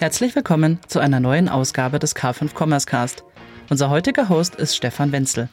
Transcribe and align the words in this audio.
Herzlich 0.00 0.34
willkommen 0.34 0.78
zu 0.88 0.98
einer 0.98 1.20
neuen 1.20 1.50
Ausgabe 1.50 1.98
des 1.98 2.16
K5 2.16 2.58
Commerce 2.58 2.86
Cast. 2.86 3.22
Unser 3.68 3.90
heutiger 3.90 4.30
Host 4.30 4.54
ist 4.54 4.74
Stefan 4.74 5.12
Wenzel. 5.12 5.50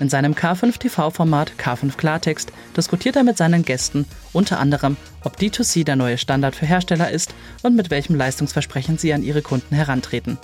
In 0.00 0.10
seinem 0.10 0.34
K5 0.34 0.78
TV-Format 0.78 1.52
K5 1.58 1.96
Klartext 1.96 2.52
diskutiert 2.76 3.16
er 3.16 3.24
mit 3.24 3.38
seinen 3.38 3.64
Gästen 3.64 4.04
unter 4.34 4.60
anderem, 4.60 4.98
ob 5.24 5.38
D2C 5.38 5.84
der 5.84 5.96
neue 5.96 6.18
Standard 6.18 6.54
für 6.54 6.66
Hersteller 6.66 7.10
ist 7.10 7.32
und 7.62 7.74
mit 7.74 7.88
welchem 7.90 8.16
Leistungsversprechen 8.16 8.98
sie 8.98 9.14
an 9.14 9.22
ihre 9.22 9.40
Kunden 9.40 9.74
herantreten. 9.74 10.36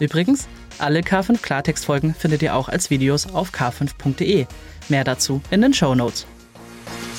Übrigens, 0.00 0.48
alle 0.80 1.02
K5 1.02 1.40
Klartext-Folgen 1.40 2.16
findet 2.16 2.42
ihr 2.42 2.56
auch 2.56 2.68
als 2.68 2.90
Videos 2.90 3.32
auf 3.32 3.52
k5.de. 3.52 4.46
Mehr 4.88 5.04
dazu 5.04 5.40
in 5.52 5.60
den 5.60 5.72
Show 5.72 5.94
Notes. 5.94 6.26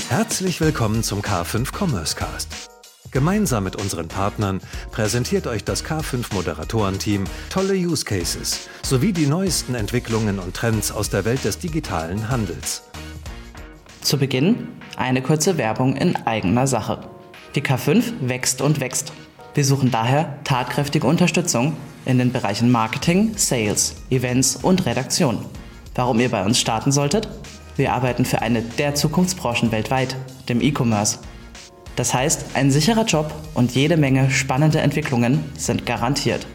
Herzlich 0.09 0.59
willkommen 0.59 1.03
zum 1.03 1.21
K5 1.21 1.73
Commerce 1.73 2.17
Cast. 2.17 2.72
Gemeinsam 3.13 3.63
mit 3.63 3.75
unseren 3.75 4.07
Partnern 4.07 4.59
präsentiert 4.91 5.45
euch 5.45 5.63
das 5.63 5.85
K5 5.85 6.33
Moderatorenteam 6.33 7.25
tolle 7.51 7.75
Use 7.75 8.03
Cases 8.03 8.67
sowie 8.81 9.13
die 9.13 9.27
neuesten 9.27 9.75
Entwicklungen 9.75 10.39
und 10.39 10.55
Trends 10.55 10.91
aus 10.91 11.11
der 11.11 11.23
Welt 11.23 11.45
des 11.45 11.59
digitalen 11.59 12.29
Handels. 12.29 12.81
Zu 14.01 14.17
Beginn 14.17 14.67
eine 14.97 15.21
kurze 15.21 15.59
Werbung 15.59 15.95
in 15.95 16.15
eigener 16.25 16.65
Sache. 16.65 17.01
Die 17.53 17.61
K5 17.61 18.13
wächst 18.21 18.61
und 18.63 18.79
wächst. 18.79 19.13
Wir 19.53 19.63
suchen 19.63 19.91
daher 19.91 20.39
tatkräftige 20.43 21.05
Unterstützung 21.05 21.77
in 22.05 22.17
den 22.17 22.31
Bereichen 22.31 22.71
Marketing, 22.71 23.33
Sales, 23.35 23.93
Events 24.09 24.55
und 24.55 24.87
Redaktion. 24.87 25.45
Warum 25.93 26.19
ihr 26.19 26.29
bei 26.29 26.43
uns 26.43 26.59
starten 26.59 26.91
solltet? 26.91 27.27
Wir 27.75 27.93
arbeiten 27.93 28.25
für 28.25 28.41
eine 28.41 28.63
der 28.63 28.95
Zukunftsbranchen 28.95 29.71
weltweit, 29.71 30.15
dem 30.49 30.61
E-Commerce. 30.61 31.19
Das 31.95 32.13
heißt, 32.13 32.45
ein 32.55 32.71
sicherer 32.71 33.05
Job 33.05 33.31
und 33.53 33.75
jede 33.75 33.97
Menge 33.97 34.31
spannende 34.31 34.79
Entwicklungen 34.79 35.43
sind 35.55 35.85
garantiert. 35.85 36.47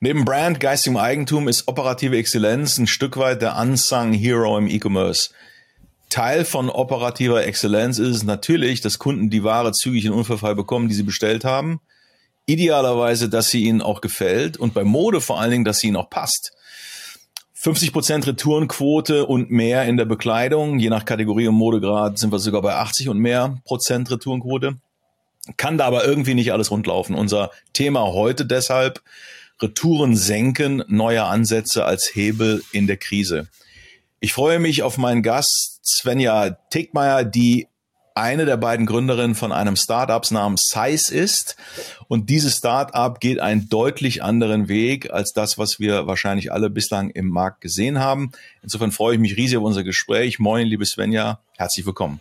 Neben 0.00 0.24
Brand, 0.24 0.58
geistigem 0.58 0.96
Eigentum 0.96 1.46
ist 1.46 1.68
operative 1.68 2.16
Exzellenz 2.16 2.78
ein 2.78 2.88
Stück 2.88 3.16
weit 3.16 3.42
der 3.42 3.56
unsung 3.56 4.12
Hero 4.12 4.58
im 4.58 4.66
E-Commerce. 4.66 5.30
Teil 6.14 6.44
von 6.44 6.70
operativer 6.70 7.44
Exzellenz 7.44 7.98
ist 7.98 8.14
es 8.14 8.22
natürlich, 8.22 8.80
dass 8.80 9.00
Kunden 9.00 9.30
die 9.30 9.42
Ware 9.42 9.72
zügig 9.72 10.04
in 10.04 10.12
Unfallfall 10.12 10.54
bekommen, 10.54 10.88
die 10.88 10.94
sie 10.94 11.02
bestellt 11.02 11.44
haben. 11.44 11.80
Idealerweise, 12.46 13.28
dass 13.28 13.48
sie 13.48 13.64
ihnen 13.64 13.82
auch 13.82 14.00
gefällt 14.00 14.56
und 14.56 14.74
bei 14.74 14.84
Mode 14.84 15.20
vor 15.20 15.40
allen 15.40 15.50
Dingen, 15.50 15.64
dass 15.64 15.78
sie 15.78 15.88
ihnen 15.88 15.96
auch 15.96 16.10
passt. 16.10 16.52
50% 17.60 18.28
Retourenquote 18.28 19.26
und 19.26 19.50
mehr 19.50 19.86
in 19.86 19.96
der 19.96 20.04
Bekleidung. 20.04 20.78
Je 20.78 20.88
nach 20.88 21.04
Kategorie 21.04 21.48
und 21.48 21.56
Modegrad 21.56 22.16
sind 22.16 22.30
wir 22.30 22.38
sogar 22.38 22.62
bei 22.62 22.76
80 22.76 23.08
und 23.08 23.18
mehr 23.18 23.58
Prozent 23.64 24.08
Retourenquote. 24.08 24.76
Kann 25.56 25.78
da 25.78 25.86
aber 25.86 26.04
irgendwie 26.04 26.34
nicht 26.34 26.52
alles 26.52 26.70
rundlaufen. 26.70 27.16
Unser 27.16 27.50
Thema 27.72 28.12
heute 28.12 28.46
deshalb 28.46 29.02
Retouren 29.60 30.14
senken, 30.14 30.84
neue 30.86 31.24
Ansätze 31.24 31.84
als 31.84 32.12
Hebel 32.14 32.62
in 32.70 32.86
der 32.86 32.98
Krise. 32.98 33.48
Ich 34.20 34.32
freue 34.32 34.60
mich 34.60 34.84
auf 34.84 34.96
meinen 34.96 35.24
Gast 35.24 35.73
Svenja 35.84 36.56
Tegmeier, 36.70 37.24
die 37.24 37.68
eine 38.14 38.44
der 38.46 38.56
beiden 38.56 38.86
Gründerinnen 38.86 39.34
von 39.34 39.50
einem 39.52 39.74
Startups 39.74 40.30
namens 40.30 40.70
Size 40.70 41.12
ist. 41.12 41.56
Und 42.06 42.30
dieses 42.30 42.56
Startup 42.56 43.18
geht 43.18 43.40
einen 43.40 43.68
deutlich 43.68 44.22
anderen 44.22 44.68
Weg 44.68 45.10
als 45.10 45.32
das, 45.32 45.58
was 45.58 45.80
wir 45.80 46.06
wahrscheinlich 46.06 46.52
alle 46.52 46.70
bislang 46.70 47.10
im 47.10 47.28
Markt 47.28 47.60
gesehen 47.60 47.98
haben. 47.98 48.30
Insofern 48.62 48.92
freue 48.92 49.14
ich 49.14 49.20
mich 49.20 49.36
riesig 49.36 49.58
auf 49.58 49.64
unser 49.64 49.82
Gespräch. 49.82 50.38
Moin, 50.38 50.66
liebe 50.66 50.86
Svenja, 50.86 51.40
herzlich 51.56 51.84
willkommen. 51.86 52.20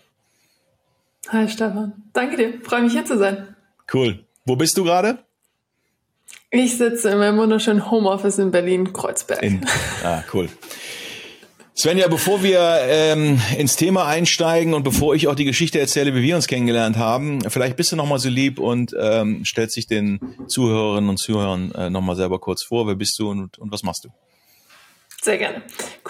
Hi 1.29 1.47
Stefan, 1.47 1.93
danke 2.11 2.37
dir, 2.37 2.59
freue 2.63 2.81
mich 2.81 2.93
hier 2.93 3.05
zu 3.05 3.17
sein. 3.17 3.55
Cool. 3.93 4.25
Wo 4.45 4.55
bist 4.55 4.77
du 4.77 4.83
gerade? 4.83 5.19
Ich 6.49 6.77
sitze 6.77 7.11
in 7.11 7.19
meinem 7.19 7.37
wunderschönen 7.37 7.89
Homeoffice 7.89 8.39
in 8.39 8.51
Berlin-Kreuzberg. 8.51 9.41
Ah, 10.03 10.23
cool. 10.33 10.49
Svenja, 11.75 12.07
bevor 12.07 12.43
wir 12.43 12.59
ähm, 12.83 13.41
ins 13.57 13.75
Thema 13.75 14.05
einsteigen 14.05 14.75
und 14.75 14.83
bevor 14.83 15.15
ich 15.15 15.27
auch 15.27 15.33
die 15.33 15.43
Geschichte 15.43 15.79
erzähle, 15.79 16.13
wie 16.13 16.21
wir 16.21 16.35
uns 16.35 16.47
kennengelernt 16.47 16.97
haben, 16.97 17.41
vielleicht 17.49 17.77
bist 17.77 17.91
du 17.91 17.95
nochmal 17.95 18.19
so 18.19 18.29
lieb 18.29 18.59
und 18.59 18.95
ähm, 18.99 19.43
stellst 19.43 19.75
dich 19.75 19.87
den 19.87 20.19
Zuhörerinnen 20.47 21.09
und 21.09 21.17
Zuhörern 21.17 21.71
äh, 21.71 21.89
nochmal 21.89 22.15
selber 22.15 22.39
kurz 22.39 22.61
vor. 22.61 22.85
Wer 22.85 22.93
bist 22.93 23.17
du 23.17 23.31
und, 23.31 23.57
und 23.57 23.71
was 23.71 23.81
machst 23.81 24.05
du? 24.05 24.09
Sehr 25.23 25.37
gerne. 25.37 25.61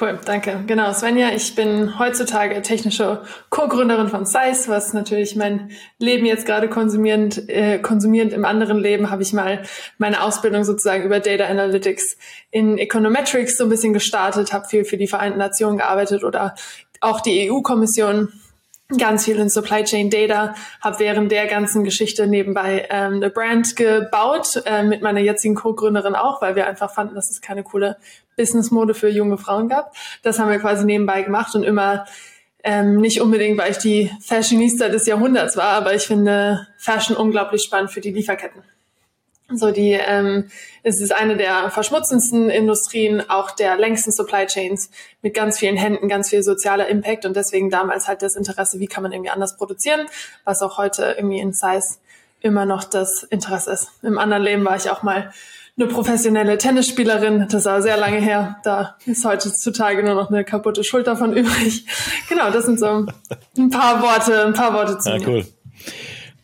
Cool, 0.02 0.20
danke. 0.26 0.64
Genau, 0.66 0.92
Svenja, 0.92 1.30
ich 1.36 1.54
bin 1.54 2.00
heutzutage 2.00 2.60
technische 2.64 3.22
Co-Gründerin 3.52 4.08
von 4.08 4.26
Size, 4.26 4.64
was 4.66 4.94
natürlich 4.94 5.36
mein 5.36 5.70
Leben 6.00 6.26
jetzt 6.26 6.48
gerade 6.48 6.68
konsumierend, 6.68 7.48
äh, 7.48 7.78
konsumierend 7.78 8.34
im 8.34 8.44
anderen 8.44 8.80
Leben 8.80 9.12
habe 9.12 9.22
ich 9.22 9.32
mal 9.32 9.62
meine 10.00 10.24
Ausbildung 10.24 10.64
sozusagen 10.64 11.04
über 11.04 11.20
Data 11.20 11.46
Analytics 11.46 12.18
in 12.50 12.80
Econometrics 12.80 13.56
so 13.56 13.66
ein 13.66 13.70
bisschen 13.70 13.94
gestartet, 13.94 14.52
habe 14.52 14.68
viel 14.68 14.84
für 14.84 14.98
die 14.98 15.08
Vereinten 15.08 15.38
Nationen 15.38 15.78
gearbeitet 15.78 16.24
oder 16.24 16.56
auch 17.00 17.22
die 17.22 17.52
EU-Kommission 17.52 18.34
ganz 18.98 19.26
viel 19.26 19.38
in 19.38 19.50
Supply 19.50 19.84
Chain 19.84 20.10
Data, 20.10 20.56
habe 20.82 21.00
während 21.00 21.32
der 21.32 21.48
ganzen 21.48 21.84
Geschichte 21.84 22.28
nebenbei 22.28 22.88
ähm, 22.90 23.16
eine 23.16 23.30
Brand 23.30 23.76
gebaut, 23.76 24.62
äh, 24.66 24.84
mit 24.84 25.02
meiner 25.02 25.20
jetzigen 25.20 25.56
Co-Gründerin 25.56 26.16
auch, 26.16 26.42
weil 26.42 26.56
wir 26.56 26.68
einfach 26.68 26.92
fanden, 26.92 27.16
dass 27.16 27.30
es 27.30 27.42
keine 27.42 27.64
coole 27.64 27.98
Business-Mode 28.36 28.94
für 28.94 29.10
junge 29.10 29.38
Frauen 29.38 29.70
gab. 29.70 29.96
Das 30.22 30.40
haben 30.40 30.50
wir 30.50 30.60
quasi 30.60 30.86
nebenbei 30.86 31.22
gemacht 31.22 31.56
und 31.56 31.64
immer 31.64 32.06
ähm, 32.64 32.98
nicht 32.98 33.22
unbedingt, 33.22 33.58
weil 33.58 33.72
ich 33.72 33.78
die 33.78 34.10
Fashionista 34.22 34.88
des 34.88 35.06
Jahrhunderts 35.06 35.58
war, 35.58 35.74
aber 35.74 35.94
ich 35.94 36.04
finde 36.04 36.68
Fashion 36.78 37.16
unglaublich 37.16 37.62
spannend 37.64 37.92
für 37.92 38.02
die 38.02 38.12
Lieferketten. 38.12 38.64
So 39.52 39.72
die, 39.72 39.92
ähm, 39.92 40.50
es 40.84 41.02
ist 41.02 41.12
eine 41.12 41.36
der 41.36 41.70
verschmutzendsten 41.70 42.50
Industrien, 42.50 43.30
auch 43.30 43.52
der 43.52 43.76
längsten 43.78 44.12
Supply 44.12 44.46
Chains 44.48 44.90
mit 45.22 45.34
ganz 45.34 45.60
vielen 45.60 45.76
Händen, 45.76 46.08
ganz 46.08 46.30
viel 46.30 46.42
sozialer 46.42 46.88
Impact 46.88 47.26
und 47.26 47.36
deswegen 47.36 47.70
damals 47.70 48.08
halt 48.08 48.22
das 48.22 48.36
Interesse, 48.36 48.80
wie 48.80 48.88
kann 48.88 49.04
man 49.04 49.12
irgendwie 49.12 49.30
anders 49.30 49.58
produzieren, 49.58 50.08
was 50.46 50.62
auch 50.62 50.78
heute 50.78 51.16
irgendwie 51.18 51.40
in 51.40 51.54
Size 51.54 51.98
immer 52.40 52.66
noch 52.66 52.84
das 52.84 53.24
Interesse 53.24 53.72
ist. 53.72 53.92
Im 54.02 54.18
anderen 54.18 54.44
Leben 54.44 54.66
war 54.66 54.78
ich 54.78 54.90
auch 54.90 55.04
mal 55.04 55.34
eine 55.76 55.88
professionelle 55.88 56.58
Tennisspielerin, 56.58 57.48
das 57.50 57.66
war 57.66 57.82
sehr 57.82 57.98
lange 57.98 58.20
her. 58.20 58.58
Da 58.64 58.96
ist 59.06 59.26
heutzutage 59.26 60.04
nur 60.04 60.14
noch 60.14 60.30
eine 60.30 60.44
kaputte 60.44 60.84
Schulter 60.84 61.18
von 61.18 61.34
übrig. 61.38 61.86
Genau, 62.30 62.52
das 62.52 62.66
sind 62.66 62.80
so 62.80 63.06
ein 63.58 63.70
paar 63.70 64.02
Worte, 64.02 64.46
ein 64.46 64.54
paar 64.54 64.74
Worte 64.74 65.00
zu 65.00 65.10
ja, 65.10 65.18
mir. 65.18 65.28
Cool. 65.28 65.46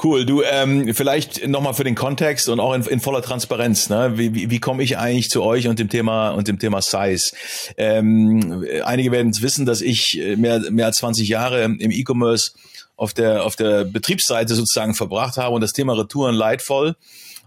Cool, 0.02 0.26
du 0.26 0.42
ähm, 0.44 0.94
vielleicht 0.94 1.46
nochmal 1.46 1.74
für 1.74 1.84
den 1.84 1.94
Kontext 1.94 2.48
und 2.48 2.62
auch 2.62 2.74
in, 2.74 2.84
in 2.84 3.02
voller 3.02 3.22
Transparenz. 3.22 3.90
Ne? 3.90 4.14
Wie, 4.16 4.34
wie, 4.34 4.50
wie 4.50 4.60
komme 4.60 4.82
ich 4.82 4.98
eigentlich 4.98 5.30
zu 5.30 5.44
euch 5.44 5.68
und 5.68 5.78
dem 5.78 5.90
Thema 5.90 6.30
und 6.30 6.48
dem 6.48 6.58
Thema 6.58 6.82
Size? 6.82 7.36
Ähm, 7.76 8.66
einige 8.86 9.12
werden 9.12 9.32
es 9.32 9.42
wissen, 9.42 9.66
dass 9.66 9.82
ich 9.82 10.18
mehr, 10.38 10.62
mehr 10.72 10.86
als 10.86 10.98
20 10.98 11.28
Jahre 11.28 11.64
im 11.64 11.92
E-Commerce 11.92 12.52
auf 12.96 13.14
der 13.14 13.44
auf 13.44 13.56
der 13.56 13.86
Betriebsseite 13.86 14.56
sozusagen 14.56 14.94
verbracht 14.94 15.38
habe 15.38 15.56
und 15.56 15.62
das 15.62 15.74
Thema 15.74 15.94
Retouren 15.94 16.36
leidvoll, 16.36 16.96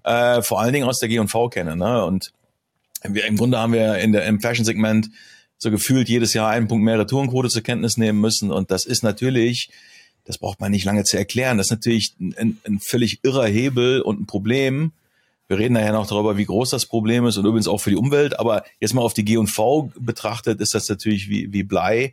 äh, 0.04 0.42
vor 0.42 0.60
allen 0.60 0.72
Dingen 0.72 0.88
aus 0.88 0.98
der 0.98 1.08
G&V 1.08 1.48
kenne. 1.48 1.76
Ne? 1.76 2.04
Und 2.04 2.32
wir, 3.02 3.24
im 3.26 3.36
Grunde 3.36 3.58
haben 3.58 3.72
wir 3.72 3.98
in 3.98 4.12
der 4.12 4.24
im 4.26 4.40
Fashion-Segment 4.40 5.10
so 5.58 5.70
gefühlt 5.70 6.08
jedes 6.08 6.34
Jahr 6.34 6.50
einen 6.50 6.68
Punkt 6.68 6.84
mehr 6.84 6.98
Retourenquote 6.98 7.48
zur 7.48 7.62
Kenntnis 7.62 7.96
nehmen 7.96 8.20
müssen 8.20 8.50
und 8.50 8.70
das 8.70 8.84
ist 8.84 9.02
natürlich 9.02 9.70
das 10.24 10.38
braucht 10.38 10.60
man 10.60 10.70
nicht 10.70 10.84
lange 10.84 11.04
zu 11.04 11.16
erklären. 11.16 11.58
Das 11.58 11.66
ist 11.66 11.72
natürlich 11.72 12.14
ein, 12.20 12.58
ein 12.64 12.78
völlig 12.80 13.20
irrer 13.24 13.46
Hebel 13.46 14.00
und 14.00 14.20
ein 14.20 14.26
Problem. 14.26 14.92
Wir 15.48 15.58
reden 15.58 15.74
nachher 15.74 15.92
noch 15.92 16.06
darüber, 16.06 16.36
wie 16.36 16.44
groß 16.44 16.70
das 16.70 16.86
Problem 16.86 17.26
ist 17.26 17.36
und 17.36 17.44
übrigens 17.44 17.68
auch 17.68 17.78
für 17.78 17.90
die 17.90 17.96
Umwelt. 17.96 18.38
Aber 18.38 18.64
jetzt 18.80 18.94
mal 18.94 19.02
auf 19.02 19.14
die 19.14 19.24
G&V 19.24 19.92
betrachtet, 19.98 20.60
ist 20.60 20.74
das 20.74 20.88
natürlich 20.88 21.28
wie, 21.28 21.52
wie 21.52 21.62
Blei. 21.62 22.12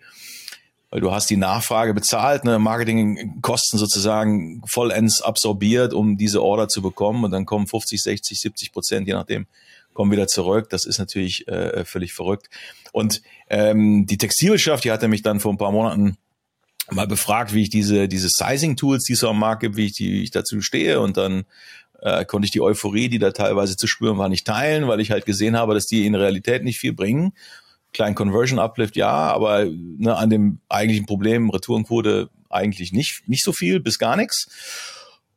Weil 0.92 1.02
du 1.02 1.12
hast 1.12 1.30
die 1.30 1.38
Nachfrage 1.38 1.94
bezahlt, 1.94 2.46
ne, 2.46 2.58
Marketingkosten 2.58 3.78
sozusagen 3.78 4.64
vollends 4.66 5.22
absorbiert, 5.22 5.94
um 5.94 6.18
diese 6.18 6.42
Order 6.42 6.68
zu 6.68 6.82
bekommen. 6.82 7.24
Und 7.24 7.32
dann 7.32 7.46
kommen 7.46 7.68
50, 7.68 8.02
60, 8.02 8.40
70 8.40 8.72
Prozent, 8.72 9.08
je 9.08 9.14
nachdem, 9.14 9.46
kommen 9.94 10.12
wieder 10.12 10.28
zurück. 10.28 10.70
Das 10.70 10.86
ist 10.86 10.98
natürlich 10.98 11.48
äh, 11.48 11.86
völlig 11.86 12.14
verrückt. 12.14 12.50
Und 12.92 13.22
ähm, 13.50 14.08
die 14.08 14.18
Textilwirtschaft, 14.18 14.84
die 14.84 14.92
hatte 14.92 15.08
mich 15.08 15.22
dann 15.22 15.40
vor 15.40 15.54
ein 15.54 15.58
paar 15.58 15.72
Monaten 15.72 16.18
mal 16.92 17.08
befragt, 17.08 17.54
wie 17.54 17.64
ich 17.64 17.70
diese, 17.70 18.08
diese 18.08 18.30
Sizing-Tools, 18.30 19.04
die 19.04 19.14
es 19.14 19.24
am 19.24 19.40
Markt 19.40 19.62
gibt, 19.62 19.78
wie 19.78 19.86
ich, 19.86 19.94
die, 19.94 20.12
wie 20.12 20.24
ich 20.24 20.32
dazu 20.32 20.62
stehe. 20.62 21.00
Und 21.02 21.18
dann 21.18 21.46
äh, 22.02 22.26
konnte 22.26 22.46
ich 22.46 22.52
die 22.52 22.62
Euphorie, 22.62 23.10
die 23.10 23.20
da 23.20 23.32
teilweise 23.32 23.76
zu 23.78 23.88
spüren 23.88 24.18
war, 24.18 24.30
nicht 24.30 24.48
teilen, 24.48 24.88
weil 24.88 25.00
ich 25.00 25.12
halt 25.12 25.26
gesehen 25.26 25.58
habe, 25.58 25.74
dass 25.74 25.86
die 25.86 26.06
in 26.06 26.16
Realität 26.16 26.64
nicht 26.64 26.80
viel 26.80 26.94
bringen. 26.94 27.34
Kleinen 27.94 28.16
Conversion 28.16 28.60
Uplift, 28.60 28.96
ja, 28.96 29.10
aber 29.10 29.66
ne, 29.66 30.16
an 30.16 30.30
dem 30.30 30.60
eigentlichen 30.70 31.06
Problem 31.06 31.50
Retourenquote 31.50 32.30
eigentlich 32.50 32.92
nicht, 32.92 33.28
nicht 33.28 33.44
so 33.44 33.52
viel 33.52 33.80
bis 33.80 34.00
gar 34.00 34.16
nichts. 34.16 34.48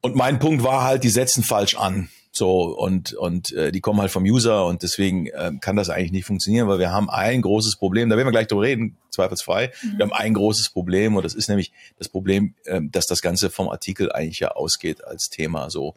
Und 0.01 0.17
mein 0.17 0.39
Punkt 0.39 0.65
war 0.65 0.83
halt, 0.83 1.05
die 1.05 1.09
setzen 1.09 1.43
falsch 1.43 1.77
an. 1.77 2.09
So, 2.35 2.63
und, 2.63 3.13
und 3.13 3.53
äh, 3.53 3.73
die 3.73 3.83
kommen 3.83 4.01
halt 4.01 4.11
vom 4.11 4.25
User 4.25 4.65
und 4.65 4.83
deswegen 4.83 5.27
äh, 5.27 5.53
kann 5.61 5.77
das 5.77 5.91
eigentlich 5.91 6.13
nicht 6.13 6.25
funktionieren, 6.25 6.67
weil 6.67 6.79
wir 6.79 6.91
haben 6.91 7.11
ein 7.11 7.43
großes 7.43 7.77
Problem, 7.77 8.09
da 8.09 8.17
werden 8.17 8.27
wir 8.27 8.33
gleich 8.33 8.47
drüber 8.47 8.63
reden, 8.63 8.97
zweifelsfrei. 9.11 9.71
Mhm. 9.83 9.99
Wir 9.99 10.07
haben 10.07 10.13
ein 10.15 10.33
großes 10.33 10.71
Problem 10.71 11.15
und 11.15 11.25
das 11.25 11.35
ist 11.35 11.49
nämlich 11.49 11.73
das 11.99 12.09
Problem, 12.09 12.55
äh, 12.65 12.81
dass 12.83 13.07
das 13.07 13.21
Ganze 13.21 13.51
vom 13.51 13.69
Artikel 13.69 14.11
eigentlich 14.11 14.41
ja 14.41 14.53
ausgeht 14.53 15.05
als 15.05 15.29
Thema 15.29 15.69
so. 15.69 15.95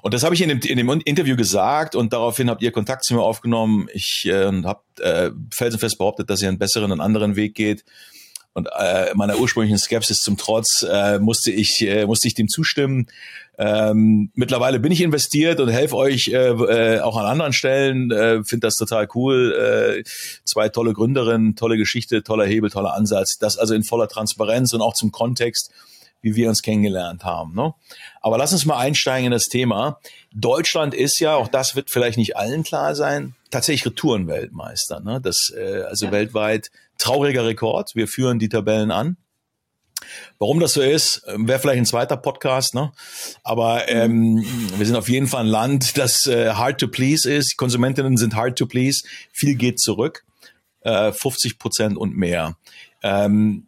Und 0.00 0.14
das 0.14 0.22
habe 0.22 0.34
ich 0.34 0.40
in 0.40 0.48
dem, 0.48 0.60
in 0.60 0.78
dem 0.78 0.88
Interview 1.04 1.36
gesagt 1.36 1.94
und 1.94 2.14
daraufhin 2.14 2.48
habt 2.48 2.62
ihr 2.62 2.72
Kontakt 2.72 3.04
zu 3.04 3.12
mir 3.12 3.22
aufgenommen. 3.22 3.88
Ich 3.92 4.24
äh, 4.24 4.62
habe 4.62 4.80
äh, 5.00 5.32
felsenfest 5.50 5.98
behauptet, 5.98 6.30
dass 6.30 6.40
ihr 6.40 6.48
einen 6.48 6.58
besseren 6.58 6.92
und 6.92 7.02
anderen 7.02 7.36
Weg 7.36 7.54
geht. 7.54 7.84
Und 8.54 8.68
äh, 8.78 9.12
meiner 9.14 9.38
ursprünglichen 9.38 9.78
Skepsis 9.78 10.20
zum 10.20 10.36
Trotz 10.36 10.86
äh, 10.88 11.18
musste 11.18 11.50
ich 11.50 11.82
äh, 11.82 12.06
musste 12.06 12.28
ich 12.28 12.34
dem 12.34 12.48
zustimmen. 12.48 13.08
Ähm, 13.56 14.30
mittlerweile 14.34 14.80
bin 14.80 14.90
ich 14.90 15.00
investiert 15.00 15.60
und 15.60 15.68
helfe 15.68 15.96
euch 15.96 16.28
äh, 16.28 16.48
äh, 16.48 17.00
auch 17.00 17.16
an 17.16 17.26
anderen 17.26 17.52
Stellen. 17.52 18.10
Äh, 18.10 18.42
Finde 18.44 18.66
das 18.66 18.74
total 18.74 19.08
cool. 19.14 19.52
Äh, 19.52 20.04
zwei 20.44 20.68
tolle 20.68 20.92
Gründerinnen, 20.92 21.54
tolle 21.54 21.76
Geschichte, 21.76 22.22
toller 22.22 22.46
Hebel, 22.46 22.70
toller 22.70 22.94
Ansatz. 22.94 23.38
Das 23.38 23.56
also 23.56 23.74
in 23.74 23.84
voller 23.84 24.08
Transparenz 24.08 24.72
und 24.72 24.80
auch 24.80 24.94
zum 24.94 25.12
Kontext, 25.12 25.70
wie 26.20 26.34
wir 26.34 26.48
uns 26.48 26.62
kennengelernt 26.62 27.24
haben. 27.24 27.54
Ne? 27.54 27.74
Aber 28.20 28.38
lass 28.38 28.52
uns 28.52 28.64
mal 28.64 28.78
einsteigen 28.78 29.26
in 29.26 29.32
das 29.32 29.46
Thema. 29.46 30.00
Deutschland 30.32 30.94
ist 30.94 31.20
ja, 31.20 31.36
auch 31.36 31.48
das 31.48 31.76
wird 31.76 31.90
vielleicht 31.90 32.18
nicht 32.18 32.36
allen 32.36 32.64
klar 32.64 32.94
sein, 32.94 33.34
tatsächlich 33.50 33.86
Retourenweltmeister. 33.86 35.00
Ne? 35.00 35.20
Das 35.20 35.52
äh, 35.56 35.82
also 35.82 36.06
ja. 36.06 36.12
weltweit 36.12 36.70
trauriger 36.98 37.44
Rekord. 37.44 37.90
Wir 37.94 38.08
führen 38.08 38.38
die 38.38 38.48
Tabellen 38.48 38.90
an. 38.90 39.16
Warum 40.38 40.60
das 40.60 40.74
so 40.74 40.82
ist, 40.82 41.22
wäre 41.26 41.58
vielleicht 41.58 41.78
ein 41.78 41.86
zweiter 41.86 42.16
Podcast, 42.16 42.74
ne? 42.74 42.92
Aber 43.42 43.88
ähm, 43.88 44.44
wir 44.76 44.86
sind 44.86 44.96
auf 44.96 45.08
jeden 45.08 45.26
Fall 45.26 45.44
ein 45.44 45.48
Land, 45.48 45.96
das 45.96 46.26
äh, 46.26 46.50
hard 46.50 46.80
to 46.80 46.88
please 46.88 47.30
ist. 47.30 47.56
Konsumentinnen 47.56 48.16
sind 48.16 48.34
hard 48.34 48.58
to 48.58 48.66
please. 48.66 49.04
Viel 49.32 49.54
geht 49.54 49.80
zurück, 49.80 50.24
äh, 50.80 51.12
50 51.12 51.58
Prozent 51.58 51.96
und 51.96 52.16
mehr. 52.16 52.56
Ähm, 53.02 53.66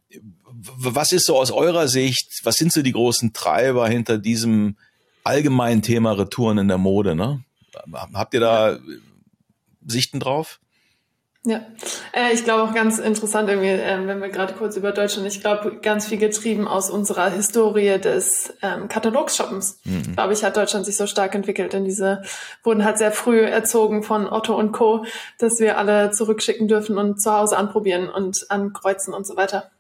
was 0.58 1.12
ist 1.12 1.26
so 1.26 1.38
aus 1.38 1.50
eurer 1.50 1.88
Sicht? 1.88 2.40
Was 2.44 2.56
sind 2.56 2.73
so 2.73 2.82
die 2.82 2.93
großen 2.93 3.32
Treiber 3.32 3.88
hinter 3.88 4.19
diesem 4.19 4.76
allgemeinen 5.25 5.82
Thema 5.82 6.12
Retouren 6.12 6.58
in 6.58 6.69
der 6.69 6.78
Mode? 6.78 7.14
Ne? 7.14 7.44
Habt 7.93 8.34
ihr 8.34 8.40
da 8.40 8.78
Sichten 9.87 10.20
drauf? 10.20 10.61
Ja, 11.47 11.61
äh, 12.13 12.33
ich 12.33 12.43
glaube 12.43 12.65
auch 12.65 12.75
ganz 12.75 12.99
interessant 12.99 13.49
irgendwie, 13.49 13.69
äh, 13.69 14.05
wenn 14.05 14.21
wir 14.21 14.31
gerade 14.31 14.53
kurz 14.55 14.77
über 14.77 14.91
Deutschland, 14.91 15.29
ich 15.29 15.41
glaube 15.41 15.79
ganz 15.81 16.09
viel 16.09 16.19
getrieben 16.19 16.67
aus 16.67 16.91
unserer 16.91 17.31
Historie 17.31 18.01
des 18.01 18.53
ähm, 18.63 18.89
Katalogsshoppens. 18.89 19.79
Mhm. 19.85 20.17
Glaube 20.17 20.33
ich, 20.33 20.43
hat 20.43 20.57
Deutschland 20.57 20.85
sich 20.87 20.97
so 20.97 21.07
stark 21.07 21.37
entwickelt, 21.37 21.73
denn 21.73 21.85
diese 21.85 22.23
wurden 22.65 22.85
halt 22.85 22.99
sehr 22.99 23.13
früh 23.13 23.43
erzogen 23.43 24.03
von 24.03 24.27
Otto 24.29 24.59
und 24.59 24.73
Co., 24.73 25.05
dass 25.39 25.61
wir 25.61 25.79
alle 25.79 26.11
zurückschicken 26.11 26.67
dürfen 26.67 26.99
und 26.99 27.23
zu 27.23 27.33
Hause 27.33 27.57
anprobieren 27.57 28.09
und 28.09 28.47
ankreuzen 28.51 29.15
und 29.15 29.25
so 29.25 29.37
weiter. 29.37 29.71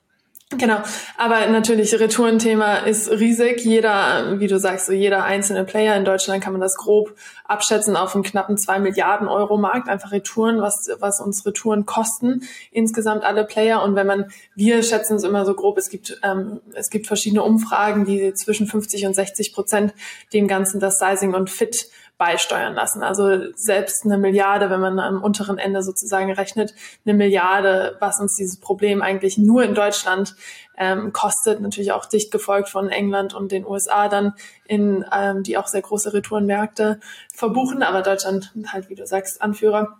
Genau, 0.50 0.78
aber 1.18 1.48
natürlich 1.48 1.92
Retourenthema 1.98 2.76
ist 2.76 3.10
riesig. 3.10 3.64
Jeder, 3.64 4.38
wie 4.38 4.46
du 4.46 4.60
sagst, 4.60 4.86
so 4.86 4.92
jeder 4.92 5.24
einzelne 5.24 5.64
Player 5.64 5.96
in 5.96 6.04
Deutschland 6.04 6.40
kann 6.42 6.52
man 6.52 6.60
das 6.60 6.76
grob 6.76 7.16
abschätzen 7.46 7.96
auf 7.96 8.14
einen 8.14 8.22
knappen 8.22 8.56
zwei 8.56 8.78
Milliarden 8.78 9.26
Euro 9.26 9.58
Markt. 9.58 9.88
Einfach 9.88 10.12
Retouren, 10.12 10.60
was 10.60 10.88
was 11.00 11.20
uns 11.20 11.44
Retouren 11.44 11.84
kosten 11.84 12.42
insgesamt 12.70 13.24
alle 13.24 13.44
Player. 13.44 13.82
Und 13.82 13.96
wenn 13.96 14.06
man, 14.06 14.26
wir 14.54 14.84
schätzen 14.84 15.16
es 15.16 15.24
immer 15.24 15.44
so 15.44 15.54
grob, 15.54 15.78
es 15.78 15.88
gibt 15.88 16.20
ähm, 16.22 16.60
es 16.74 16.90
gibt 16.90 17.08
verschiedene 17.08 17.42
Umfragen, 17.42 18.04
die 18.04 18.32
zwischen 18.34 18.68
50 18.68 19.04
und 19.06 19.14
60 19.14 19.52
Prozent 19.52 19.94
dem 20.32 20.46
Ganzen 20.46 20.78
das 20.78 21.00
Sizing 21.00 21.34
und 21.34 21.50
Fit 21.50 21.90
beisteuern 22.18 22.74
lassen. 22.74 23.02
Also 23.02 23.52
selbst 23.54 24.04
eine 24.04 24.16
Milliarde, 24.16 24.70
wenn 24.70 24.80
man 24.80 24.98
am 24.98 25.22
unteren 25.22 25.58
Ende 25.58 25.82
sozusagen 25.82 26.32
rechnet, 26.32 26.74
eine 27.04 27.14
Milliarde, 27.14 27.96
was 28.00 28.20
uns 28.20 28.36
dieses 28.36 28.58
Problem 28.58 29.02
eigentlich 29.02 29.36
nur 29.36 29.62
in 29.62 29.74
Deutschland 29.74 30.34
ähm, 30.78 31.12
kostet, 31.12 31.60
natürlich 31.60 31.92
auch 31.92 32.06
dicht 32.06 32.30
gefolgt 32.30 32.68
von 32.68 32.88
England 32.88 33.34
und 33.34 33.52
den 33.52 33.66
USA 33.66 34.08
dann, 34.08 34.34
in 34.66 35.04
ähm, 35.12 35.42
die 35.42 35.58
auch 35.58 35.66
sehr 35.66 35.82
große 35.82 36.12
Retourenmärkte 36.14 37.00
verbuchen, 37.34 37.82
aber 37.82 38.02
Deutschland 38.02 38.52
halt, 38.68 38.88
wie 38.88 38.94
du 38.94 39.06
sagst, 39.06 39.42
Anführer. 39.42 39.98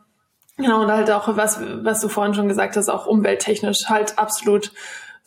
Genau, 0.57 0.83
und 0.83 0.91
halt 0.91 1.11
auch, 1.11 1.37
was, 1.37 1.61
was 1.61 2.01
du 2.01 2.09
vorhin 2.09 2.35
schon 2.35 2.49
gesagt 2.49 2.77
hast, 2.77 2.89
auch 2.89 3.07
umwelttechnisch 3.07 3.89
halt 3.89 4.19
absolut 4.19 4.73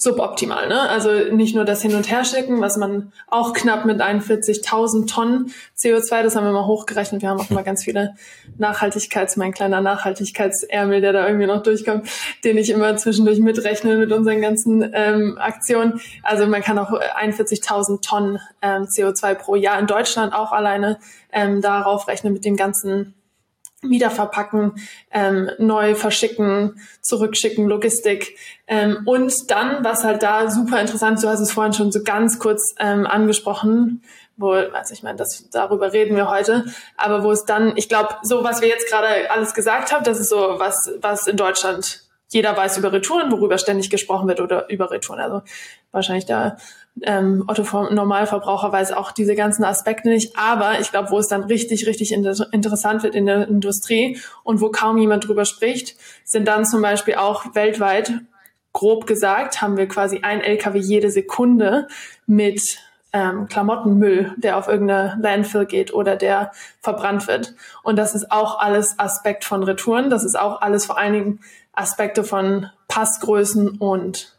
suboptimal. 0.01 0.69
Ne? 0.69 0.80
Also 0.80 1.12
nicht 1.36 1.56
nur 1.56 1.66
das 1.66 1.81
Hin- 1.81 1.94
und 1.94 2.10
Herschicken, 2.10 2.62
was 2.62 2.78
man 2.78 3.12
auch 3.28 3.54
knapp 3.54 3.84
mit 3.84 4.01
41.000 4.01 5.12
Tonnen 5.12 5.54
CO2, 5.78 6.24
das 6.24 6.38
haben 6.38 6.46
wir 6.46 6.54
mal 6.54 6.66
hochgerechnet. 6.66 7.22
Wir 7.22 7.30
haben 7.30 7.40
auch 7.42 7.50
immer 7.51 7.63
ganz 7.63 7.84
viele 7.84 8.16
Nachhaltigkeits, 8.57 9.36
mein 9.36 9.51
kleiner 9.51 9.81
Nachhaltigkeitsärmel, 9.81 11.01
der 11.01 11.12
da 11.12 11.28
irgendwie 11.28 11.48
noch 11.48 11.62
durchkommt, 11.62 12.07
den 12.46 12.57
ich 12.57 12.69
immer 12.69 12.96
zwischendurch 12.96 13.40
mitrechne 13.40 13.98
mit 13.98 14.13
unseren 14.13 14.40
ganzen 14.40 14.90
ähm, 14.94 15.38
Aktionen. 15.38 16.00
Also 16.24 16.48
man 16.48 16.62
kann 16.62 16.80
auch 16.80 16.92
41.000 16.92 18.02
Tonnen 18.02 18.40
ähm, 18.62 18.84
CO2 18.84 19.36
pro 19.36 19.56
Jahr 19.56 19.78
in 19.80 19.88
Deutschland 19.88 20.34
auch 20.34 20.54
alleine 20.54 20.98
ähm, 21.34 21.62
darauf 21.62 22.07
rechnen 22.07 22.31
mit 22.31 22.45
dem 22.45 22.56
ganzen 22.56 23.16
wieder 23.81 24.10
verpacken, 24.12 24.74
ähm, 25.12 25.50
neu 25.58 25.96
verschicken, 25.96 26.81
zurückschicken, 27.02 27.68
Logistik. 27.68 28.38
Ähm, 28.68 29.04
und 29.06 29.34
dann, 29.50 29.84
was 29.84 30.04
halt 30.04 30.22
da 30.22 30.52
super 30.52 30.81
interessant, 30.81 31.24
du 31.24 31.28
hast 31.28 31.40
es 31.40 31.52
vorhin 31.52 31.74
schon 31.74 31.92
so 31.92 32.04
ganz 32.04 32.40
kurz 32.40 32.76
ähm, 32.80 33.08
angesprochen, 33.08 34.04
wo, 34.36 34.52
also 34.52 34.94
ich 34.94 35.04
meine, 35.04 35.18
das, 35.18 35.50
darüber 35.52 35.94
reden 35.94 36.16
wir 36.16 36.30
heute, 36.30 36.66
aber 36.98 37.24
wo 37.24 37.31
es 37.31 37.46
dann, 37.46 37.74
ich 37.76 37.90
glaube, 37.90 38.16
so 38.24 38.44
was 38.44 38.62
wir 38.62 38.70
jetzt 38.70 38.90
gerade 38.90 39.30
alles 39.31 39.54
gesagt 39.54 39.92
haben, 39.92 40.04
das 40.04 40.20
ist 40.20 40.30
so 40.30 40.56
was, 40.58 40.92
was 41.02 41.28
in 41.28 41.38
Deutschland 41.38 42.04
jeder 42.30 42.56
weiß 42.56 42.78
über 42.78 42.94
Retouren, 42.94 43.31
worüber 43.31 43.57
ständig 43.57 43.90
gesprochen 43.90 44.28
wird 44.28 44.40
oder 44.40 44.69
über 44.69 44.92
Retouren. 44.92 45.19
Also 45.19 45.42
wahrscheinlich 45.92 46.26
der 46.26 46.57
ähm, 47.02 47.44
Otto 47.48 47.64
Normalverbraucher 47.90 48.72
weiß 48.72 48.92
auch 48.94 49.12
diese 49.12 49.36
ganzen 49.36 49.64
Aspekte 49.64 50.10
nicht. 50.10 50.38
Aber 50.38 50.80
ich 50.80 50.92
glaube, 50.92 51.12
wo 51.12 51.19
es 51.19 51.28
dann 51.28 51.44
richtig, 51.44 51.88
richtig 51.88 52.12
inter 52.12 52.48
interessant 52.52 53.04
wird 53.04 53.16
in 53.16 53.26
der 53.26 53.48
Industrie 53.48 54.19
und 54.44 54.62
wo 54.62 54.69
kaum 54.69 54.98
jemand 54.98 55.28
drüber 55.28 55.46
spricht, 55.46 55.96
sind 56.24 56.48
dann 56.48 56.66
zum 56.66 56.81
Beispiel 56.81 57.16
auch 57.16 57.56
weltweit, 57.56 58.14
grob 58.74 59.08
gesagt, 59.08 59.62
haben 59.62 59.78
wir 59.78 59.88
quasi 59.88 60.19
ein 60.22 60.42
LKW 60.42 60.80
jede 60.80 61.10
Sekunde 61.10 61.88
mit 62.28 62.80
ähm, 63.12 63.48
Klamottenmüll, 63.48 64.34
der 64.38 64.58
auf 64.58 64.68
irgendeine 64.68 65.18
Landfill 65.22 65.66
geht 65.66 65.94
oder 65.94 66.16
der 66.16 66.52
verbrannt 66.80 67.28
wird. 67.28 67.56
Und 67.84 67.98
das 67.98 68.14
ist 68.14 68.31
auch 68.31 68.60
alles 68.60 69.00
Aspekt 69.00 69.44
von 69.44 69.64
Retouren. 69.64 70.10
Das 70.10 70.24
ist 70.24 70.38
auch 70.38 70.62
alles 70.62 70.86
vor 70.86 70.98
allen 70.98 71.14
Dingen 71.14 71.40
Aspekte 71.74 72.24
von 72.24 72.69
Passgrößen 72.88 73.69
und 73.78 74.39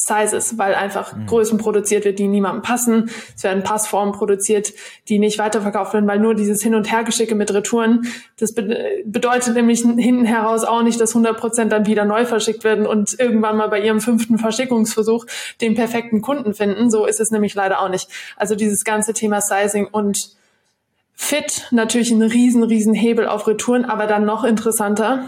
Sizes, 0.00 0.56
weil 0.58 0.76
einfach 0.76 1.12
mhm. 1.12 1.26
Größen 1.26 1.58
produziert 1.58 2.04
wird, 2.04 2.20
die 2.20 2.28
niemandem 2.28 2.62
passen. 2.62 3.10
Es 3.36 3.42
werden 3.42 3.64
Passformen 3.64 4.14
produziert, 4.14 4.72
die 5.08 5.18
nicht 5.18 5.38
weiterverkauft 5.38 5.92
werden, 5.92 6.06
weil 6.06 6.20
nur 6.20 6.36
dieses 6.36 6.62
Hin- 6.62 6.76
und 6.76 6.90
Hergeschicke 6.90 7.34
mit 7.34 7.52
Retouren, 7.52 8.06
das 8.38 8.54
be 8.54 8.78
bedeutet 9.04 9.54
nämlich 9.54 9.80
hinten 9.80 10.24
heraus 10.24 10.62
auch 10.62 10.82
nicht, 10.82 11.00
dass 11.00 11.10
100 11.10 11.36
Prozent 11.36 11.72
dann 11.72 11.86
wieder 11.86 12.04
neu 12.04 12.24
verschickt 12.24 12.62
werden 12.62 12.86
und 12.86 13.18
irgendwann 13.18 13.56
mal 13.56 13.68
bei 13.68 13.80
ihrem 13.80 14.00
fünften 14.00 14.38
Verschickungsversuch 14.38 15.26
den 15.60 15.74
perfekten 15.74 16.22
Kunden 16.22 16.54
finden. 16.54 16.90
So 16.90 17.04
ist 17.04 17.18
es 17.18 17.32
nämlich 17.32 17.54
leider 17.54 17.80
auch 17.82 17.88
nicht. 17.88 18.08
Also 18.36 18.54
dieses 18.54 18.84
ganze 18.84 19.14
Thema 19.14 19.40
Sizing 19.40 19.88
und 19.88 20.36
Fit, 21.20 21.66
natürlich 21.72 22.12
ein 22.12 22.22
riesen, 22.22 22.62
riesen 22.62 22.94
Hebel 22.94 23.26
auf 23.26 23.48
Retouren, 23.48 23.84
aber 23.84 24.06
dann 24.06 24.24
noch 24.24 24.44
interessanter, 24.44 25.24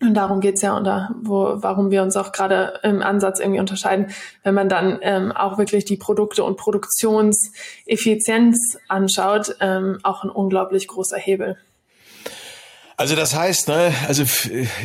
und 0.00 0.14
darum 0.14 0.40
geht's 0.40 0.60
ja, 0.60 0.78
oder 0.78 1.14
wo, 1.22 1.54
warum 1.56 1.90
wir 1.90 2.02
uns 2.02 2.16
auch 2.16 2.32
gerade 2.32 2.80
im 2.82 3.00
Ansatz 3.02 3.40
irgendwie 3.40 3.60
unterscheiden, 3.60 4.08
wenn 4.42 4.52
man 4.54 4.68
dann 4.68 4.98
ähm, 5.00 5.32
auch 5.32 5.56
wirklich 5.56 5.86
die 5.86 5.96
Produkte 5.96 6.44
und 6.44 6.58
Produktionseffizienz 6.58 8.76
anschaut, 8.88 9.56
ähm, 9.60 9.98
auch 10.02 10.22
ein 10.22 10.28
unglaublich 10.28 10.86
großer 10.86 11.16
Hebel. 11.16 11.56
Also 12.98 13.14
das 13.14 13.34
heißt, 13.34 13.68
ne, 13.68 13.92
also 14.08 14.24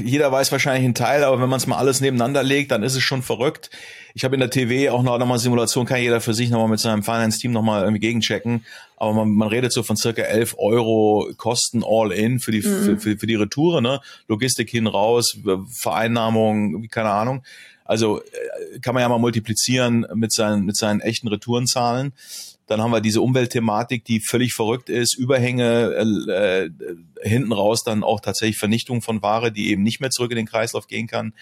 jeder 0.03 0.29
weiß 0.31 0.51
wahrscheinlich 0.51 0.83
einen 0.83 0.95
Teil, 0.95 1.23
aber 1.23 1.41
wenn 1.41 1.47
man 1.47 1.57
es 1.57 1.67
mal 1.67 1.77
alles 1.77 2.01
nebeneinander 2.01 2.43
legt, 2.43 2.71
dann 2.71 2.83
ist 2.83 2.95
es 2.95 3.03
schon 3.03 3.23
verrückt. 3.23 3.69
Ich 4.13 4.25
habe 4.25 4.35
in 4.35 4.41
der 4.41 4.49
TV 4.49 4.91
auch 4.93 5.01
noch, 5.01 5.17
noch 5.17 5.25
mal 5.25 5.39
Simulation, 5.39 5.85
kann 5.85 6.01
jeder 6.01 6.19
für 6.19 6.33
sich 6.33 6.49
noch 6.49 6.59
mal 6.59 6.67
mit 6.67 6.81
seinem 6.81 7.03
Finance-Team 7.03 7.53
noch 7.53 7.61
mal 7.61 7.83
irgendwie 7.83 8.01
gegenchecken. 8.01 8.65
Aber 8.97 9.13
man, 9.13 9.29
man 9.31 9.47
redet 9.47 9.71
so 9.71 9.81
von 9.81 9.95
circa 9.95 10.23
11 10.23 10.55
Euro 10.57 11.29
Kosten 11.37 11.83
all 11.85 12.11
in 12.11 12.41
für 12.41 12.51
die, 12.51 12.59
mhm. 12.59 12.83
für, 12.83 12.97
für, 12.97 13.17
für 13.17 13.27
die 13.27 13.35
Retoure, 13.35 13.81
ne? 13.81 14.01
Logistik 14.27 14.69
hin, 14.69 14.87
raus, 14.87 15.37
Vereinnahmung, 15.69 16.89
keine 16.89 17.11
Ahnung. 17.11 17.43
Also 17.85 18.21
äh, 18.21 18.79
kann 18.81 18.93
man 18.93 19.01
ja 19.01 19.09
mal 19.09 19.19
multiplizieren 19.19 20.05
mit 20.15 20.33
seinen, 20.33 20.65
mit 20.65 20.75
seinen 20.75 20.99
echten 20.99 21.29
Retourenzahlen. 21.29 22.11
Dann 22.71 22.81
haben 22.81 22.91
wir 22.91 23.01
diese 23.01 23.19
Umweltthematik, 23.19 24.05
die 24.05 24.21
völlig 24.21 24.53
verrückt 24.53 24.89
ist, 24.89 25.17
Überhänge, 25.17 25.93
äh, 25.93 26.63
äh, 26.63 26.69
hinten 27.21 27.51
raus 27.51 27.83
dann 27.83 28.01
auch 28.01 28.21
tatsächlich 28.21 28.57
Vernichtung 28.57 29.01
von 29.01 29.21
Ware, 29.21 29.51
die 29.51 29.71
eben 29.71 29.83
nicht 29.83 29.99
mehr 29.99 30.09
zurück 30.09 30.31
in 30.31 30.37
den 30.37 30.45
Kreislauf 30.45 30.87
gehen 30.87 31.07
kann. 31.07 31.33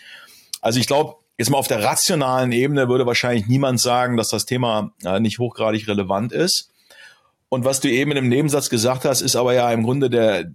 Also 0.59 0.79
ich 0.79 0.88
glaube, 0.88 1.17
jetzt 1.38 1.51
mal 1.51 1.59
auf 1.59 1.67
der 1.67 1.83
rationalen 1.83 2.51
Ebene 2.51 2.89
würde 2.89 3.05
wahrscheinlich 3.05 3.45
niemand 3.45 3.79
sagen, 3.79 4.17
dass 4.17 4.29
das 4.29 4.45
Thema 4.45 4.91
äh, 5.03 5.19
nicht 5.19 5.38
hochgradig 5.38 5.88
relevant 5.88 6.31
ist. 6.31 6.71
Und 7.48 7.63
was 7.63 7.79
du 7.79 7.91
eben 7.91 8.09
in 8.12 8.15
dem 8.15 8.29
Nebensatz 8.29 8.71
gesagt 8.71 9.05
hast, 9.05 9.21
ist 9.21 9.36
aber 9.36 9.53
ja 9.53 9.71
im 9.71 9.83
Grunde 9.83 10.09
der, 10.09 10.51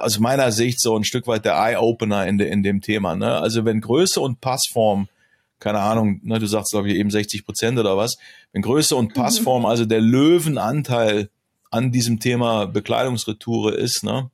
aus 0.00 0.18
meiner 0.18 0.50
Sicht 0.50 0.80
so 0.80 0.96
ein 0.96 1.04
Stück 1.04 1.28
weit 1.28 1.44
der 1.44 1.54
Eye-Opener 1.54 2.26
in, 2.26 2.38
de, 2.38 2.50
in 2.50 2.64
dem 2.64 2.80
Thema. 2.80 3.14
Ne? 3.14 3.32
Also 3.32 3.64
wenn 3.64 3.80
Größe 3.80 4.20
und 4.20 4.40
Passform 4.40 5.08
keine 5.58 5.80
Ahnung, 5.80 6.20
ne, 6.22 6.38
du 6.38 6.46
sagst, 6.46 6.72
glaube 6.72 6.88
ich, 6.88 6.96
eben 6.96 7.10
60 7.10 7.44
Prozent 7.44 7.78
oder 7.78 7.96
was. 7.96 8.16
Wenn 8.52 8.62
Größe 8.62 8.94
und 8.94 9.14
Passform 9.14 9.62
mhm. 9.62 9.66
also 9.66 9.84
der 9.84 10.00
Löwenanteil 10.00 11.30
an 11.70 11.92
diesem 11.92 12.20
Thema 12.20 12.66
Bekleidungsretoure 12.66 13.74
ist, 13.74 14.04
ne, 14.04 14.30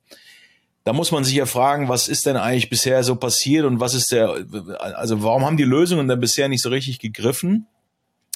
da 0.83 0.91
muss 0.91 1.11
man 1.11 1.23
sich 1.23 1.35
ja 1.35 1.45
fragen, 1.45 1.87
was 1.87 2.07
ist 2.07 2.25
denn 2.25 2.35
eigentlich 2.35 2.69
bisher 2.69 3.03
so 3.03 3.15
passiert 3.15 3.65
und 3.65 3.79
was 3.79 3.93
ist 3.93 4.11
der, 4.11 4.45
also 4.79 5.23
warum 5.23 5.45
haben 5.45 5.57
die 5.57 5.63
Lösungen 5.63 6.07
denn 6.07 6.19
bisher 6.19 6.49
nicht 6.49 6.61
so 6.61 6.69
richtig 6.69 6.99
gegriffen? 6.99 7.67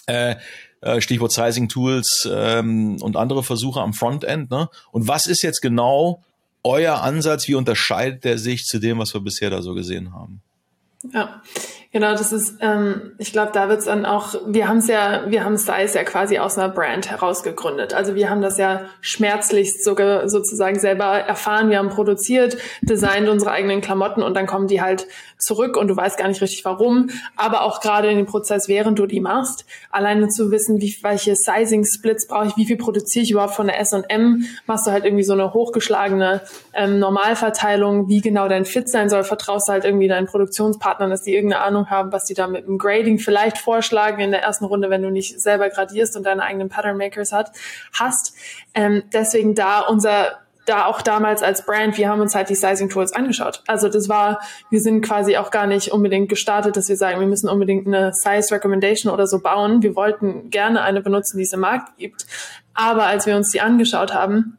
Äh, 0.05 0.35
äh 0.79 1.01
Stichwort 1.01 1.33
Sizing 1.33 1.67
Tools 1.67 2.27
ähm, 2.31 3.01
und 3.01 3.17
andere 3.17 3.43
Versuche 3.43 3.81
am 3.81 3.93
Frontend. 3.93 4.49
Ne? 4.49 4.69
Und 4.91 5.09
was 5.09 5.27
ist 5.27 5.41
jetzt 5.41 5.61
genau 5.61 6.23
euer 6.63 7.01
Ansatz? 7.01 7.49
Wie 7.49 7.55
unterscheidet 7.55 8.23
der 8.23 8.37
sich 8.37 8.63
zu 8.63 8.79
dem, 8.79 8.97
was 8.97 9.13
wir 9.13 9.19
bisher 9.19 9.49
da 9.49 9.61
so 9.61 9.73
gesehen 9.73 10.13
haben? 10.13 10.41
Ja, 11.13 11.41
Genau, 11.93 12.11
das 12.11 12.33
ist, 12.33 12.57
ähm, 12.59 13.13
ich 13.17 13.31
glaube, 13.31 13.51
da 13.53 13.69
wird's 13.69 13.85
dann 13.85 14.05
auch, 14.05 14.35
wir 14.45 14.67
haben 14.67 14.79
es 14.79 14.87
ja, 14.87 15.23
wir 15.27 15.45
haben 15.45 15.55
Size 15.55 15.95
ja 15.95 16.03
quasi 16.03 16.37
aus 16.37 16.57
einer 16.57 16.67
Brand 16.67 17.09
heraus 17.09 17.43
gegründet. 17.43 17.93
Also 17.93 18.13
wir 18.13 18.29
haben 18.29 18.41
das 18.41 18.57
ja 18.57 18.81
schmerzlichst 18.99 19.83
sogar 19.85 20.27
sozusagen 20.27 20.77
selber 20.79 21.05
erfahren. 21.05 21.69
Wir 21.69 21.77
haben 21.77 21.89
produziert, 21.89 22.57
designt 22.81 23.29
unsere 23.29 23.51
eigenen 23.51 23.79
Klamotten 23.79 24.21
und 24.21 24.33
dann 24.35 24.47
kommen 24.47 24.67
die 24.67 24.81
halt 24.81 25.07
zurück 25.37 25.77
und 25.77 25.87
du 25.87 25.95
weißt 25.95 26.17
gar 26.17 26.27
nicht 26.27 26.41
richtig 26.41 26.65
warum. 26.65 27.09
Aber 27.35 27.61
auch 27.61 27.79
gerade 27.79 28.09
in 28.09 28.17
dem 28.17 28.25
Prozess, 28.25 28.67
während 28.67 28.99
du 28.99 29.05
die 29.05 29.21
machst, 29.21 29.65
alleine 29.89 30.27
zu 30.27 30.51
wissen, 30.51 30.81
wie, 30.81 30.95
welche 31.03 31.35
Sizing-Splits 31.35 32.27
brauche 32.27 32.47
ich, 32.47 32.57
wie 32.57 32.65
viel 32.65 32.77
produziere 32.77 33.23
ich 33.23 33.31
überhaupt 33.31 33.53
von 33.53 33.67
der 33.67 33.79
S&M, 33.79 34.45
machst 34.65 34.87
du 34.87 34.91
halt 34.91 35.05
irgendwie 35.05 35.23
so 35.23 35.33
eine 35.33 35.53
hochgeschlagene 35.53 36.41
ähm, 36.73 36.99
Normalverteilung, 36.99 38.09
wie 38.09 38.21
genau 38.21 38.49
dein 38.49 38.65
Fit 38.65 38.89
sein 38.89 39.09
soll, 39.09 39.23
vertraust 39.23 39.69
du 39.69 39.73
halt 39.73 39.85
irgendwie 39.85 40.07
deinen 40.07 40.27
Produktionspartnern, 40.27 41.09
dass 41.09 41.21
die 41.21 41.33
irgendeine 41.33 41.63
Ahnung 41.63 41.76
Ahnung 41.77 41.89
haben, 41.89 42.11
was 42.11 42.25
die 42.25 42.33
da 42.33 42.47
mit 42.47 42.67
dem 42.67 42.77
Grading 42.77 43.19
vielleicht 43.19 43.57
vorschlagen 43.57 44.21
in 44.21 44.31
der 44.31 44.41
ersten 44.41 44.65
Runde, 44.65 44.89
wenn 44.89 45.01
du 45.01 45.11
nicht 45.11 45.39
selber 45.39 45.69
gradierst 45.69 46.17
und 46.17 46.25
deine 46.25 46.43
eigenen 46.43 46.69
Pattern 46.69 46.97
Makers 46.97 47.31
hat, 47.31 47.51
hast. 47.93 48.33
Ähm, 48.73 49.03
deswegen 49.13 49.55
da 49.55 49.81
unser 49.81 50.39
da 50.65 50.85
auch 50.85 51.01
damals 51.01 51.43
als 51.43 51.65
Brand, 51.65 51.97
wir 51.97 52.09
haben 52.09 52.19
uns 52.19 52.35
halt 52.35 52.49
die 52.49 52.55
Sizing 52.55 52.89
Tools 52.89 53.13
angeschaut. 53.13 53.63
Also 53.67 53.87
das 53.87 54.09
war, 54.09 54.41
wir 54.69 54.81
sind 54.81 55.01
quasi 55.01 55.37
auch 55.37 55.49
gar 55.49 55.65
nicht 55.65 55.93
unbedingt 55.93 56.27
gestartet, 56.27 56.75
dass 56.75 56.89
wir 56.89 56.97
sagen, 56.97 57.21
wir 57.21 57.27
müssen 57.27 57.47
unbedingt 57.47 57.87
eine 57.87 58.11
Size 58.11 58.53
Recommendation 58.53 59.13
oder 59.13 59.27
so 59.27 59.39
bauen. 59.39 59.81
Wir 59.81 59.95
wollten 59.95 60.49
gerne 60.49 60.81
eine 60.81 60.99
benutzen, 60.99 61.37
die 61.37 61.45
es 61.45 61.53
im 61.53 61.61
Markt 61.61 61.97
gibt. 61.97 62.25
Aber 62.73 63.05
als 63.05 63.25
wir 63.25 63.37
uns 63.37 63.51
die 63.51 63.61
angeschaut 63.61 64.13
haben, 64.13 64.57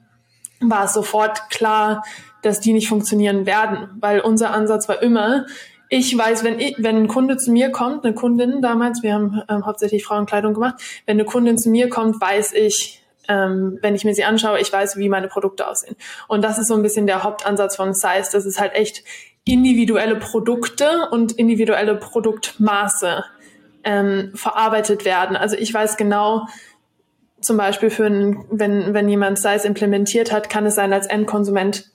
war 0.60 0.86
es 0.86 0.94
sofort 0.94 1.50
klar, 1.50 2.02
dass 2.40 2.60
die 2.60 2.72
nicht 2.72 2.88
funktionieren 2.88 3.44
werden, 3.44 3.90
weil 4.00 4.20
unser 4.20 4.54
Ansatz 4.54 4.88
war 4.88 5.02
immer, 5.02 5.44
ich 5.88 6.16
weiß, 6.16 6.44
wenn, 6.44 6.58
ich, 6.60 6.76
wenn 6.78 6.96
ein 6.96 7.08
Kunde 7.08 7.36
zu 7.36 7.50
mir 7.50 7.70
kommt, 7.70 8.04
eine 8.04 8.14
Kundin 8.14 8.60
damals, 8.60 9.02
wir 9.02 9.14
haben 9.14 9.42
ähm, 9.48 9.64
hauptsächlich 9.64 10.04
Frauenkleidung 10.04 10.54
gemacht, 10.54 10.76
wenn 11.06 11.16
eine 11.16 11.24
Kundin 11.24 11.58
zu 11.58 11.70
mir 11.70 11.88
kommt, 11.88 12.20
weiß 12.20 12.52
ich, 12.52 13.02
ähm, 13.28 13.78
wenn 13.82 13.94
ich 13.94 14.04
mir 14.04 14.14
sie 14.14 14.24
anschaue, 14.24 14.60
ich 14.60 14.72
weiß, 14.72 14.96
wie 14.96 15.08
meine 15.08 15.28
Produkte 15.28 15.66
aussehen. 15.66 15.96
Und 16.26 16.42
das 16.42 16.58
ist 16.58 16.68
so 16.68 16.74
ein 16.74 16.82
bisschen 16.82 17.06
der 17.06 17.24
Hauptansatz 17.24 17.76
von 17.76 17.94
Size, 17.94 18.28
dass 18.32 18.44
es 18.44 18.58
halt 18.58 18.74
echt 18.74 19.04
individuelle 19.44 20.16
Produkte 20.16 21.08
und 21.10 21.32
individuelle 21.32 21.94
Produktmaße 21.94 23.24
ähm, 23.84 24.32
verarbeitet 24.34 25.04
werden. 25.04 25.36
Also 25.36 25.56
ich 25.56 25.72
weiß 25.72 25.96
genau, 25.96 26.46
zum 27.40 27.56
Beispiel 27.56 27.90
für 27.90 28.06
ein, 28.06 28.44
wenn, 28.50 28.94
wenn 28.94 29.08
jemand 29.08 29.38
Size 29.38 29.66
implementiert 29.66 30.32
hat, 30.32 30.50
kann 30.50 30.66
es 30.66 30.74
sein 30.74 30.92
als 30.92 31.06
Endkonsument, 31.06 31.90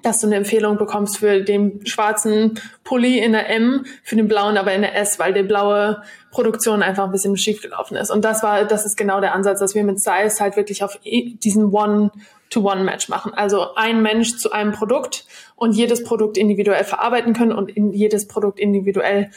dass 0.00 0.20
du 0.20 0.26
eine 0.26 0.36
Empfehlung 0.36 0.78
bekommst 0.78 1.18
für 1.18 1.42
den 1.42 1.84
schwarzen 1.86 2.58
Pulli 2.82 3.18
in 3.18 3.32
der 3.32 3.50
M, 3.50 3.84
für 4.02 4.16
den 4.16 4.26
blauen 4.26 4.56
aber 4.56 4.72
in 4.72 4.80
der 4.80 4.96
S, 4.96 5.18
weil 5.18 5.34
die 5.34 5.42
blaue 5.42 6.02
Produktion 6.30 6.82
einfach 6.82 7.04
ein 7.04 7.12
bisschen 7.12 7.36
schief 7.36 7.60
gelaufen 7.60 7.96
ist. 7.96 8.10
Und 8.10 8.24
das 8.24 8.42
war, 8.42 8.64
das 8.64 8.86
ist 8.86 8.96
genau 8.96 9.20
der 9.20 9.34
Ansatz, 9.34 9.60
dass 9.60 9.74
wir 9.74 9.84
mit 9.84 10.00
Size 10.00 10.36
halt 10.40 10.56
wirklich 10.56 10.82
auf 10.82 10.98
diesen 11.04 11.72
One-to-One-Match 11.72 13.10
machen. 13.10 13.34
Also 13.34 13.74
ein 13.74 14.00
Mensch 14.00 14.38
zu 14.38 14.50
einem 14.50 14.72
Produkt 14.72 15.26
und 15.56 15.72
jedes 15.72 16.02
Produkt 16.02 16.38
individuell 16.38 16.84
verarbeiten 16.84 17.34
können 17.34 17.52
und 17.52 17.70
in 17.70 17.92
jedes 17.92 18.26
Produkt 18.26 18.58
individuell 18.58 19.30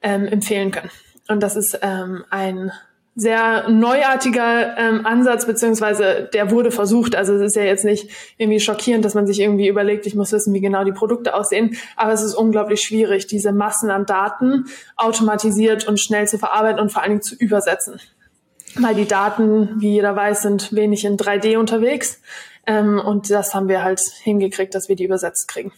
ähm, 0.00 0.26
empfehlen 0.26 0.70
können. 0.70 0.90
Und 1.28 1.42
das 1.42 1.54
ist 1.54 1.78
ähm, 1.82 2.24
ein 2.30 2.72
sehr 3.14 3.68
neuartiger 3.68 4.76
ähm, 4.78 5.04
Ansatz, 5.04 5.46
beziehungsweise 5.46 6.30
der 6.32 6.50
wurde 6.50 6.70
versucht. 6.70 7.14
Also 7.14 7.34
es 7.34 7.42
ist 7.42 7.56
ja 7.56 7.62
jetzt 7.62 7.84
nicht 7.84 8.08
irgendwie 8.38 8.58
schockierend, 8.58 9.04
dass 9.04 9.14
man 9.14 9.26
sich 9.26 9.40
irgendwie 9.40 9.68
überlegt, 9.68 10.06
ich 10.06 10.14
muss 10.14 10.32
wissen, 10.32 10.54
wie 10.54 10.60
genau 10.60 10.82
die 10.84 10.92
Produkte 10.92 11.34
aussehen. 11.34 11.76
Aber 11.96 12.12
es 12.12 12.22
ist 12.22 12.34
unglaublich 12.34 12.80
schwierig, 12.80 13.26
diese 13.26 13.52
Massen 13.52 13.90
an 13.90 14.06
Daten 14.06 14.66
automatisiert 14.96 15.86
und 15.86 16.00
schnell 16.00 16.26
zu 16.26 16.38
verarbeiten 16.38 16.80
und 16.80 16.90
vor 16.90 17.02
allen 17.02 17.10
Dingen 17.10 17.22
zu 17.22 17.34
übersetzen. 17.34 18.00
Weil 18.76 18.94
die 18.94 19.06
Daten, 19.06 19.80
wie 19.80 19.92
jeder 19.92 20.16
weiß, 20.16 20.42
sind 20.42 20.74
wenig 20.74 21.04
in 21.04 21.18
3D 21.18 21.58
unterwegs. 21.58 22.20
Ähm, 22.66 22.98
und 22.98 23.28
das 23.28 23.54
haben 23.54 23.68
wir 23.68 23.82
halt 23.82 24.00
hingekriegt, 24.22 24.74
dass 24.74 24.88
wir 24.88 24.96
die 24.96 25.04
übersetzt 25.04 25.48
kriegen. 25.48 25.72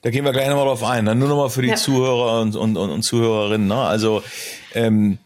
Da 0.00 0.08
gehen 0.08 0.24
wir 0.24 0.32
gleich 0.32 0.48
nochmal 0.48 0.64
drauf 0.64 0.82
ein. 0.82 1.04
Ne? 1.04 1.14
Nur 1.14 1.28
nochmal 1.28 1.50
für 1.50 1.60
die 1.60 1.68
ja. 1.68 1.76
Zuhörer 1.76 2.40
und, 2.40 2.56
und, 2.56 2.78
und, 2.78 2.90
und 2.90 3.02
Zuhörerinnen. 3.02 3.68
Ne? 3.68 3.76
Also 3.76 4.22
ähm, 4.72 5.18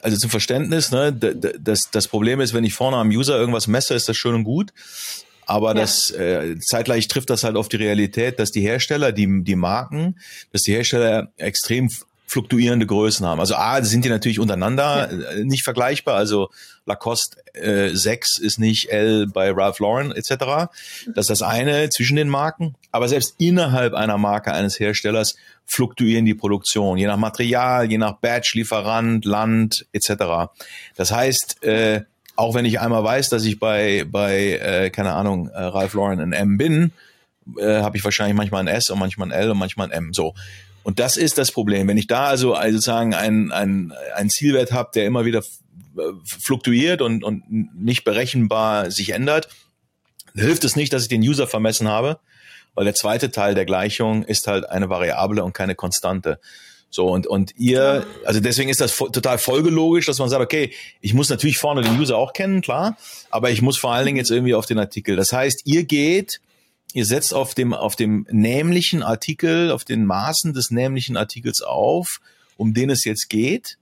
also 0.00 0.16
zum 0.16 0.30
Verständnis, 0.30 0.90
ne, 0.90 1.12
das, 1.12 1.90
das 1.90 2.08
Problem 2.08 2.40
ist, 2.40 2.54
wenn 2.54 2.64
ich 2.64 2.74
vorne 2.74 2.96
am 2.96 3.08
User 3.08 3.36
irgendwas 3.38 3.66
messe, 3.66 3.94
ist 3.94 4.08
das 4.08 4.16
schön 4.16 4.34
und 4.34 4.44
gut. 4.44 4.72
Aber 5.46 5.68
ja. 5.68 5.74
das 5.74 6.10
äh, 6.10 6.56
zeitgleich 6.60 7.08
trifft 7.08 7.30
das 7.30 7.44
halt 7.44 7.56
auf 7.56 7.68
die 7.68 7.76
Realität, 7.76 8.38
dass 8.38 8.50
die 8.50 8.60
Hersteller, 8.60 9.12
die, 9.12 9.42
die 9.42 9.56
Marken, 9.56 10.16
dass 10.52 10.62
die 10.62 10.72
Hersteller 10.72 11.32
extrem 11.36 11.88
fluktuierende 12.32 12.86
Größen 12.86 13.26
haben. 13.26 13.40
Also 13.40 13.54
A, 13.56 13.82
sind 13.82 14.04
die 14.04 14.08
natürlich 14.08 14.38
untereinander 14.38 15.12
ja. 15.12 15.30
Äh, 15.32 15.44
nicht 15.44 15.64
vergleichbar. 15.64 16.16
Also 16.16 16.48
Lacoste 16.86 17.36
äh, 17.54 17.90
6 17.94 18.38
ist 18.38 18.58
nicht 18.58 18.90
L 18.90 19.26
bei 19.26 19.50
Ralph 19.50 19.78
Lauren 19.80 20.12
etc. 20.12 20.30
Das 21.14 21.24
ist 21.24 21.30
das 21.30 21.42
eine 21.42 21.90
zwischen 21.90 22.16
den 22.16 22.28
Marken. 22.28 22.74
Aber 22.90 23.08
selbst 23.08 23.34
innerhalb 23.38 23.92
einer 23.92 24.16
Marke 24.16 24.52
eines 24.52 24.80
Herstellers 24.80 25.36
fluktuieren 25.66 26.24
die 26.24 26.34
Produktion, 26.34 26.98
je 26.98 27.06
nach 27.06 27.16
Material, 27.16 27.90
je 27.90 27.98
nach 27.98 28.18
Batch, 28.18 28.54
Lieferant, 28.54 29.24
Land 29.24 29.86
etc. 29.92 30.52
Das 30.96 31.12
heißt, 31.12 31.62
äh, 31.62 32.02
auch 32.36 32.54
wenn 32.54 32.64
ich 32.64 32.80
einmal 32.80 33.04
weiß, 33.04 33.28
dass 33.28 33.44
ich 33.44 33.58
bei, 33.58 34.04
bei 34.08 34.58
äh, 34.58 34.90
keine 34.90 35.12
Ahnung, 35.12 35.48
äh, 35.48 35.60
Ralph 35.60 35.94
Lauren 35.94 36.20
ein 36.20 36.32
M 36.32 36.56
bin, 36.56 36.92
äh, 37.58 37.80
habe 37.80 37.96
ich 37.96 38.04
wahrscheinlich 38.04 38.36
manchmal 38.36 38.62
ein 38.62 38.68
S 38.68 38.90
und 38.90 38.98
manchmal 38.98 39.28
ein 39.28 39.32
L 39.32 39.50
und 39.50 39.58
manchmal 39.58 39.88
ein 39.88 39.92
M. 39.92 40.12
So. 40.12 40.34
Und 40.82 40.98
das 40.98 41.16
ist 41.16 41.38
das 41.38 41.52
Problem. 41.52 41.88
Wenn 41.88 41.98
ich 41.98 42.06
da 42.06 42.26
also, 42.26 42.54
also 42.54 42.76
sozusagen 42.76 43.14
ein, 43.14 43.52
ein, 43.52 43.92
ein 44.14 44.30
Zielwert 44.30 44.72
habe, 44.72 44.90
der 44.94 45.06
immer 45.06 45.24
wieder 45.24 45.40
äh, 45.40 46.02
fluktuiert 46.24 47.02
und, 47.02 47.22
und 47.22 47.44
nicht 47.50 48.04
berechenbar 48.04 48.90
sich 48.90 49.10
ändert, 49.10 49.48
hilft 50.34 50.64
es 50.64 50.76
nicht, 50.76 50.92
dass 50.92 51.02
ich 51.02 51.08
den 51.08 51.22
User 51.22 51.46
vermessen 51.46 51.88
habe, 51.88 52.18
weil 52.74 52.84
der 52.84 52.94
zweite 52.94 53.30
Teil 53.30 53.54
der 53.54 53.64
Gleichung 53.64 54.24
ist 54.24 54.46
halt 54.46 54.68
eine 54.68 54.88
Variable 54.88 55.42
und 55.44 55.52
keine 55.52 55.74
Konstante. 55.74 56.40
So, 56.90 57.08
und, 57.08 57.26
und 57.26 57.54
ihr, 57.56 58.06
also 58.24 58.40
deswegen 58.40 58.68
ist 58.68 58.80
das 58.80 58.94
total 58.96 59.38
folgelogisch, 59.38 60.06
dass 60.06 60.18
man 60.18 60.28
sagt, 60.28 60.42
okay, 60.42 60.72
ich 61.00 61.14
muss 61.14 61.30
natürlich 61.30 61.56
vorne 61.56 61.80
den 61.80 61.98
User 61.98 62.18
auch 62.18 62.34
kennen, 62.34 62.60
klar, 62.60 62.98
aber 63.30 63.50
ich 63.50 63.62
muss 63.62 63.78
vor 63.78 63.92
allen 63.92 64.04
Dingen 64.04 64.18
jetzt 64.18 64.30
irgendwie 64.30 64.54
auf 64.54 64.66
den 64.66 64.78
Artikel. 64.78 65.16
Das 65.16 65.32
heißt, 65.32 65.62
ihr 65.64 65.84
geht 65.84 66.40
ihr 66.92 67.06
setzt 67.06 67.34
auf 67.34 67.54
dem, 67.54 67.72
auf 67.72 67.96
dem 67.96 68.26
nämlichen 68.30 69.02
Artikel, 69.02 69.70
auf 69.70 69.84
den 69.84 70.04
Maßen 70.04 70.52
des 70.52 70.70
nämlichen 70.70 71.16
Artikels 71.16 71.62
auf, 71.62 72.20
um 72.56 72.74
den 72.74 72.90
es 72.90 73.04
jetzt 73.04 73.28
geht. 73.28 73.78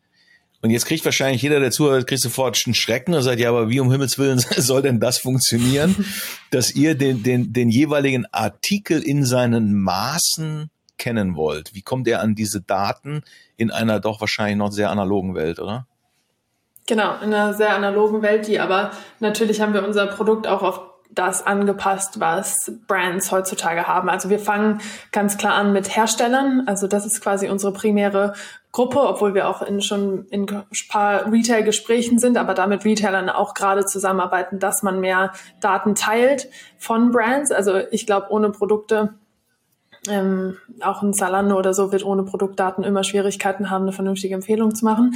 Und 0.63 0.71
jetzt 0.71 0.85
kriegt 0.85 1.05
wahrscheinlich 1.05 1.41
jeder, 1.41 1.59
der 1.59 1.71
zuhört, 1.71 2.07
kriegt 2.07 2.21
sofort 2.21 2.61
einen 2.67 2.75
Schrecken 2.75 3.15
und 3.15 3.23
sagt, 3.23 3.41
ja, 3.41 3.49
aber 3.49 3.71
wie 3.71 3.81
um 3.81 3.91
Himmels 3.91 4.19
Willen 4.19 4.39
soll 4.57 4.83
denn 4.83 5.01
das 5.01 5.19
funktionieren, 5.19 6.05
dass 6.51 6.75
ihr 6.75 6.95
den, 6.95 7.23
den, 7.23 7.53
den 7.53 7.71
jeweiligen 7.71 8.27
Artikel 8.27 9.01
in 9.03 9.25
seinen 9.25 9.75
Maßen 9.81 10.71
kennen 10.99 11.35
wollt? 11.35 11.75
Wie 11.75 11.83
kommt 11.83 12.07
er 12.09 12.21
an 12.21 12.35
diese 12.35 12.61
Daten 12.61 13.23
in 13.57 13.71
einer 13.71 14.01
doch 14.01 14.21
wahrscheinlich 14.21 14.59
noch 14.59 14.71
sehr 14.71 14.91
analogen 14.91 15.35
Welt, 15.35 15.59
oder? 15.59 15.87
Genau, 16.87 17.15
in 17.23 17.33
einer 17.33 17.55
sehr 17.55 17.75
analogen 17.75 18.21
Welt, 18.21 18.47
die 18.47 18.59
aber 18.59 18.91
natürlich 19.21 19.61
haben 19.61 19.73
wir 19.73 19.87
unser 19.87 20.09
Produkt 20.09 20.47
auch 20.47 20.63
auf 20.63 20.90
das 21.13 21.47
angepasst, 21.47 22.21
was 22.21 22.73
Brands 22.87 23.33
heutzutage 23.33 23.87
haben. 23.87 24.09
Also 24.09 24.31
wir 24.31 24.39
fangen 24.39 24.81
ganz 25.13 25.39
klar 25.39 25.55
an 25.55 25.73
mit 25.73 25.97
Herstellern. 25.97 26.65
Also 26.67 26.87
das 26.87 27.07
ist 27.07 27.21
quasi 27.21 27.49
unsere 27.49 27.73
primäre 27.73 28.35
Gruppe, 28.73 29.01
obwohl 29.01 29.35
wir 29.35 29.49
auch 29.49 29.63
in, 29.63 29.81
schon 29.81 30.27
in 30.31 30.49
ein 30.49 30.65
paar 30.89 31.31
Retail-Gesprächen 31.31 32.19
sind, 32.19 32.37
aber 32.37 32.55
damit 32.55 32.85
Retailern 32.85 33.29
auch 33.29 33.55
gerade 33.55 33.85
zusammenarbeiten, 33.85 34.61
dass 34.61 34.83
man 34.83 35.01
mehr 35.01 35.33
Daten 35.61 35.97
teilt 35.97 36.49
von 36.79 37.11
Brands. 37.11 37.51
Also 37.51 37.79
ich 37.91 38.07
glaube, 38.07 38.29
ohne 38.31 38.51
Produkte 38.51 39.15
ähm, 40.09 40.57
auch 40.81 41.03
ein 41.03 41.13
Zalando 41.13 41.59
oder 41.59 41.75
so 41.75 41.93
wird 41.93 42.05
ohne 42.05 42.23
Produktdaten 42.23 42.85
immer 42.85 43.05
Schwierigkeiten 43.05 43.71
haben, 43.71 43.83
eine 43.83 43.93
vernünftige 43.93 44.35
Empfehlung 44.35 44.75
zu 44.75 44.85
machen. 44.85 45.15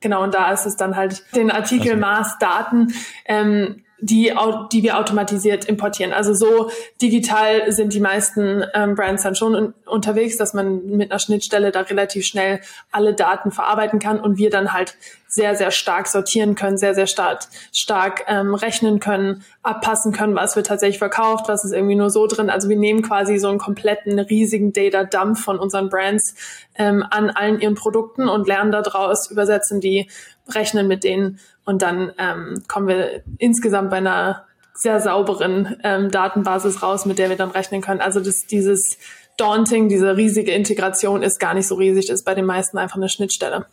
Genau, 0.00 0.22
und 0.22 0.34
da 0.34 0.50
ist 0.52 0.66
es 0.66 0.76
dann 0.76 0.96
halt 0.96 1.24
den 1.34 1.50
Artikel 1.50 1.96
Maß 1.96 2.38
Daten 2.38 2.92
ähm, 3.26 3.84
die, 4.02 4.34
die 4.72 4.82
wir 4.82 4.98
automatisiert 4.98 5.64
importieren. 5.64 6.12
Also 6.12 6.34
so 6.34 6.70
digital 7.00 7.70
sind 7.70 7.94
die 7.94 8.00
meisten 8.00 8.64
ähm, 8.74 8.96
Brands 8.96 9.22
dann 9.22 9.36
schon 9.36 9.54
un 9.54 9.74
unterwegs, 9.86 10.36
dass 10.36 10.54
man 10.54 10.86
mit 10.86 11.10
einer 11.10 11.18
Schnittstelle 11.18 11.70
da 11.70 11.82
relativ 11.82 12.26
schnell 12.26 12.60
alle 12.90 13.14
Daten 13.14 13.52
verarbeiten 13.52 13.98
kann 13.98 14.18
und 14.18 14.38
wir 14.38 14.50
dann 14.50 14.72
halt 14.72 14.96
sehr, 15.32 15.56
sehr 15.56 15.70
stark 15.70 16.08
sortieren 16.08 16.54
können, 16.54 16.76
sehr, 16.76 16.94
sehr 16.94 17.06
stark, 17.06 17.40
stark 17.72 18.24
ähm, 18.28 18.54
rechnen 18.54 19.00
können, 19.00 19.44
abpassen 19.62 20.12
können, 20.12 20.34
was 20.34 20.56
wird 20.56 20.66
tatsächlich 20.66 20.98
verkauft, 20.98 21.48
was 21.48 21.64
ist 21.64 21.72
irgendwie 21.72 21.94
nur 21.94 22.10
so 22.10 22.26
drin. 22.26 22.50
Also 22.50 22.68
wir 22.68 22.76
nehmen 22.76 23.00
quasi 23.00 23.38
so 23.38 23.48
einen 23.48 23.58
kompletten 23.58 24.18
riesigen 24.18 24.74
Data-Dump 24.74 25.38
von 25.38 25.58
unseren 25.58 25.88
Brands 25.88 26.34
ähm, 26.74 27.02
an 27.08 27.30
allen 27.30 27.60
ihren 27.60 27.76
Produkten 27.76 28.28
und 28.28 28.46
lernen 28.46 28.72
daraus, 28.72 29.30
übersetzen 29.30 29.80
die, 29.80 30.10
rechnen 30.50 30.86
mit 30.86 31.02
denen 31.02 31.40
und 31.64 31.80
dann 31.80 32.12
ähm, 32.18 32.62
kommen 32.68 32.88
wir 32.88 33.22
insgesamt 33.38 33.88
bei 33.88 33.98
einer 33.98 34.44
sehr 34.74 35.00
sauberen 35.00 35.78
ähm, 35.82 36.10
Datenbasis 36.10 36.82
raus, 36.82 37.06
mit 37.06 37.18
der 37.18 37.30
wir 37.30 37.36
dann 37.36 37.52
rechnen 37.52 37.80
können. 37.80 38.02
Also 38.02 38.20
das, 38.20 38.46
dieses 38.46 38.98
Daunting, 39.38 39.88
diese 39.88 40.14
riesige 40.16 40.52
Integration 40.52 41.22
ist 41.22 41.38
gar 41.38 41.54
nicht 41.54 41.68
so 41.68 41.76
riesig, 41.76 42.10
ist 42.10 42.24
bei 42.24 42.34
den 42.34 42.44
meisten 42.44 42.76
einfach 42.76 42.96
eine 42.96 43.08
Schnittstelle. 43.08 43.64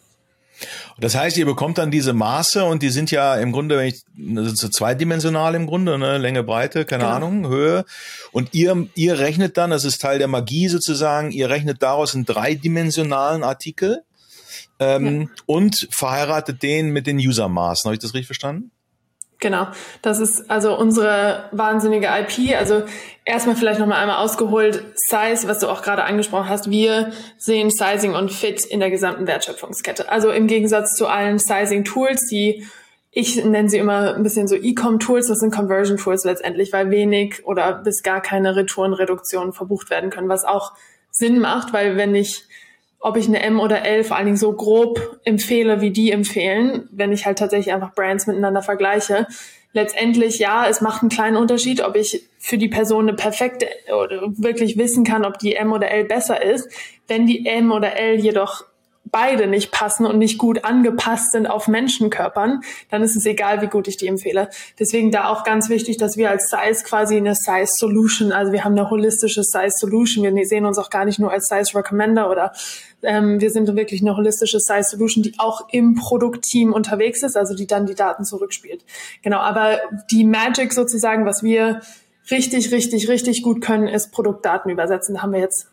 Das 0.99 1.15
heißt, 1.15 1.37
ihr 1.37 1.45
bekommt 1.45 1.77
dann 1.77 1.91
diese 1.91 2.13
Maße 2.13 2.63
und 2.65 2.83
die 2.83 2.89
sind 2.89 3.11
ja 3.11 3.35
im 3.35 3.51
Grunde, 3.51 3.77
wenn 3.77 3.87
ich, 3.87 4.03
sind 4.15 4.57
so 4.57 4.69
zweidimensional 4.69 5.55
im 5.55 5.67
Grunde, 5.67 5.97
ne? 5.97 6.17
Länge, 6.17 6.43
Breite, 6.43 6.85
keine 6.85 7.03
genau. 7.03 7.15
Ahnung, 7.15 7.47
Höhe. 7.47 7.85
Und 8.31 8.53
ihr, 8.53 8.87
ihr 8.95 9.19
rechnet 9.19 9.57
dann, 9.57 9.69
das 9.69 9.85
ist 9.85 10.01
Teil 10.01 10.19
der 10.19 10.27
Magie 10.27 10.67
sozusagen, 10.67 11.31
ihr 11.31 11.49
rechnet 11.49 11.81
daraus 11.81 12.15
einen 12.15 12.25
dreidimensionalen 12.25 13.43
Artikel 13.43 14.03
ähm, 14.79 15.21
ja. 15.21 15.27
und 15.45 15.87
verheiratet 15.91 16.63
den 16.63 16.89
mit 16.89 17.07
den 17.07 17.17
User-Maßen. 17.17 17.87
Habe 17.87 17.95
ich 17.95 18.01
das 18.01 18.13
richtig 18.13 18.27
verstanden? 18.27 18.71
Genau, 19.41 19.67
das 20.01 20.19
ist 20.19 20.51
also 20.51 20.77
unsere 20.77 21.45
wahnsinnige 21.53 22.07
IP. 22.07 22.57
Also 22.57 22.83
erstmal 23.23 23.55
vielleicht 23.55 23.79
nochmal 23.79 23.99
einmal 23.99 24.17
ausgeholt, 24.17 24.83
Size, 24.95 25.47
was 25.47 25.59
du 25.59 25.67
auch 25.69 25.81
gerade 25.81 26.03
angesprochen 26.03 26.49
hast. 26.49 26.69
Wir 26.69 27.13
sehen 27.37 27.69
Sizing 27.69 28.15
und 28.15 28.33
Fit 28.33 28.65
in 28.65 28.81
der 28.81 28.89
gesamten 28.89 29.27
Wertschöpfungskette. 29.27 30.09
Also 30.11 30.29
im 30.31 30.47
Gegensatz 30.47 30.93
zu 30.93 31.07
allen 31.07 31.39
Sizing-Tools, 31.39 32.27
die 32.27 32.67
ich 33.11 33.43
nenne 33.43 33.69
sie 33.69 33.77
immer 33.77 34.13
ein 34.13 34.23
bisschen 34.23 34.47
so 34.47 34.55
E-Com-Tools, 34.55 35.27
das 35.27 35.39
sind 35.39 35.53
Conversion-Tools 35.53 36.25
letztendlich, 36.25 36.71
weil 36.73 36.91
wenig 36.91 37.43
oder 37.45 37.73
bis 37.73 38.03
gar 38.03 38.21
keine 38.21 38.55
Retourenreduktionen 38.55 39.51
verbucht 39.51 39.89
werden 39.89 40.09
können, 40.09 40.29
was 40.29 40.45
auch 40.45 40.73
Sinn 41.09 41.39
macht, 41.39 41.73
weil 41.73 41.97
wenn 41.97 42.13
ich 42.13 42.43
ob 42.99 43.17
ich 43.17 43.27
eine 43.27 43.41
M 43.41 43.59
oder 43.59 43.85
L 43.85 44.03
vor 44.03 44.17
allen 44.17 44.25
Dingen 44.25 44.37
so 44.37 44.53
grob 44.53 45.19
empfehle, 45.23 45.81
wie 45.81 45.91
die 45.91 46.11
empfehlen, 46.11 46.89
wenn 46.91 47.11
ich 47.11 47.25
halt 47.25 47.39
tatsächlich 47.39 47.73
einfach 47.73 47.93
Brands 47.93 48.27
miteinander 48.27 48.61
vergleiche. 48.61 49.27
Letztendlich, 49.71 50.39
ja, 50.39 50.67
es 50.67 50.81
macht 50.81 51.03
einen 51.03 51.11
kleinen 51.11 51.37
Unterschied, 51.37 51.81
ob 51.81 51.95
ich 51.95 52.23
für 52.39 52.57
die 52.57 52.69
Person 52.69 53.07
eine 53.07 53.15
perfekte 53.15 53.67
oder 53.87 54.23
wirklich 54.35 54.77
wissen 54.77 55.03
kann, 55.03 55.25
ob 55.25 55.37
die 55.37 55.55
M 55.55 55.71
oder 55.71 55.91
L 55.91 56.05
besser 56.05 56.41
ist. 56.41 56.69
Wenn 57.07 57.27
die 57.27 57.45
M 57.45 57.71
oder 57.71 57.95
L 57.95 58.19
jedoch 58.19 58.65
beide 59.11 59.47
nicht 59.47 59.71
passen 59.71 60.05
und 60.05 60.17
nicht 60.17 60.37
gut 60.37 60.65
angepasst 60.65 61.31
sind 61.31 61.47
auf 61.47 61.67
Menschenkörpern, 61.67 62.61
dann 62.89 63.03
ist 63.03 63.15
es 63.15 63.25
egal, 63.25 63.61
wie 63.61 63.67
gut 63.67 63.87
ich 63.87 63.97
die 63.97 64.07
empfehle. 64.07 64.49
Deswegen 64.79 65.11
da 65.11 65.29
auch 65.29 65.43
ganz 65.43 65.69
wichtig, 65.69 65.97
dass 65.97 66.17
wir 66.17 66.29
als 66.29 66.49
Size 66.49 66.83
quasi 66.83 67.17
eine 67.17 67.35
Size 67.35 67.71
Solution, 67.77 68.31
also 68.31 68.51
wir 68.51 68.63
haben 68.63 68.77
eine 68.77 68.89
holistische 68.89 69.43
Size 69.43 69.73
Solution. 69.77 70.23
Wir 70.23 70.45
sehen 70.45 70.65
uns 70.65 70.77
auch 70.77 70.89
gar 70.89 71.05
nicht 71.05 71.19
nur 71.19 71.31
als 71.31 71.47
Size 71.47 71.77
Recommender 71.77 72.29
oder 72.29 72.53
ähm, 73.01 73.39
wir 73.39 73.51
sind 73.51 73.73
wirklich 73.75 74.01
eine 74.01 74.15
holistische 74.15 74.59
Size 74.59 74.83
Solution, 74.83 75.23
die 75.23 75.33
auch 75.37 75.69
im 75.71 75.95
Produktteam 75.95 76.73
unterwegs 76.73 77.23
ist, 77.23 77.37
also 77.37 77.55
die 77.55 77.67
dann 77.67 77.85
die 77.85 77.95
Daten 77.95 78.25
zurückspielt. 78.25 78.83
Genau, 79.21 79.39
aber 79.39 79.79
die 80.11 80.25
Magic 80.25 80.73
sozusagen, 80.73 81.25
was 81.25 81.43
wir 81.43 81.81
richtig, 82.31 82.71
richtig, 82.71 83.07
richtig 83.07 83.41
gut 83.41 83.61
können, 83.61 83.87
ist 83.87 84.11
Produktdaten 84.11 84.71
übersetzen. 84.71 85.15
Da 85.15 85.21
haben 85.21 85.33
wir 85.33 85.39
jetzt 85.39 85.67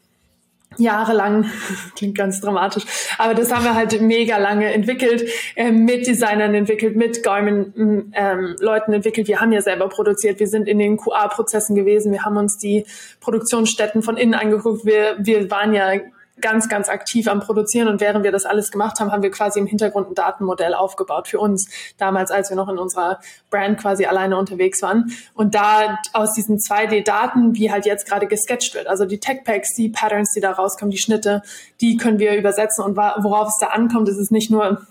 jahrelang, 0.79 1.51
klingt 1.97 2.17
ganz 2.17 2.41
dramatisch, 2.41 2.85
aber 3.19 3.35
das 3.35 3.53
haben 3.53 3.65
wir 3.65 3.75
halt 3.75 4.01
mega 4.01 4.39
lange 4.39 4.73
entwickelt, 4.73 5.29
äh, 5.55 5.71
mit 5.71 6.07
Designern 6.07 6.55
entwickelt, 6.55 6.97
mit 6.97 7.23
Garmin 7.23 8.13
ähm, 8.15 8.57
Leuten 8.61 8.93
entwickelt. 8.93 9.29
Wir 9.29 9.41
haben 9.41 9.53
ja 9.53 9.61
selber 9.61 9.89
produziert, 9.89 10.41
wir 10.41 10.49
sind 10.49 10.69
in 10.69 10.79
den 10.79 10.97
QA-Prozessen 10.97 11.75
gewesen, 11.75 12.13
wir 12.13 12.25
haben 12.25 12.37
uns 12.37 12.59
die 12.59 12.87
Produktionsstätten 13.21 14.03
von 14.03 14.17
innen 14.17 14.35
angeguckt, 14.35 14.85
wir, 14.85 15.17
wir 15.19 15.51
waren 15.51 15.75
ja 15.75 15.93
ganz, 16.41 16.69
ganz 16.69 16.89
aktiv 16.89 17.29
am 17.29 17.41
Produzieren. 17.41 17.89
Und 17.89 18.01
während 18.01 18.25
wir 18.25 18.33
das 18.33 18.45
alles 18.45 18.71
gemacht 18.71 19.01
haben, 19.01 19.13
haben 19.13 19.23
wir 19.23 19.31
quasi 19.31 19.59
im 19.59 19.67
Hintergrund 19.67 20.11
ein 20.11 20.15
Datenmodell 20.15 20.75
aufgebaut 20.75 21.29
für 21.29 21.41
uns, 21.41 21.69
damals, 21.99 22.31
als 22.31 22.51
wir 22.51 22.57
noch 22.57 22.69
in 22.69 22.79
unserer 22.79 23.21
Brand 23.51 23.81
quasi 23.81 24.07
alleine 24.07 24.37
unterwegs 24.37 24.83
waren. 24.83 25.13
Und 25.35 25.55
da 25.55 25.99
aus 26.13 26.35
diesen 26.35 26.59
2D-Daten, 26.59 27.55
wie 27.55 27.71
halt 27.71 27.87
jetzt 27.87 28.07
gerade 28.07 28.27
gesketcht 28.27 28.75
wird, 28.75 28.87
also 28.87 29.07
die 29.07 29.19
Tech-Packs, 29.19 29.75
die 29.75 29.89
Patterns, 29.89 30.33
die 30.33 30.41
da 30.41 30.53
rauskommen, 30.53 30.91
die 30.91 30.99
Schnitte, 30.99 31.43
die 31.81 31.97
können 31.97 32.19
wir 32.19 32.37
übersetzen. 32.37 32.85
Und 32.85 32.97
worauf 32.97 33.49
es 33.49 33.59
da 33.59 33.69
ankommt, 33.69 34.09
ist 34.09 34.19
es 34.19 34.31
nicht 34.31 34.51
nur 34.51 34.87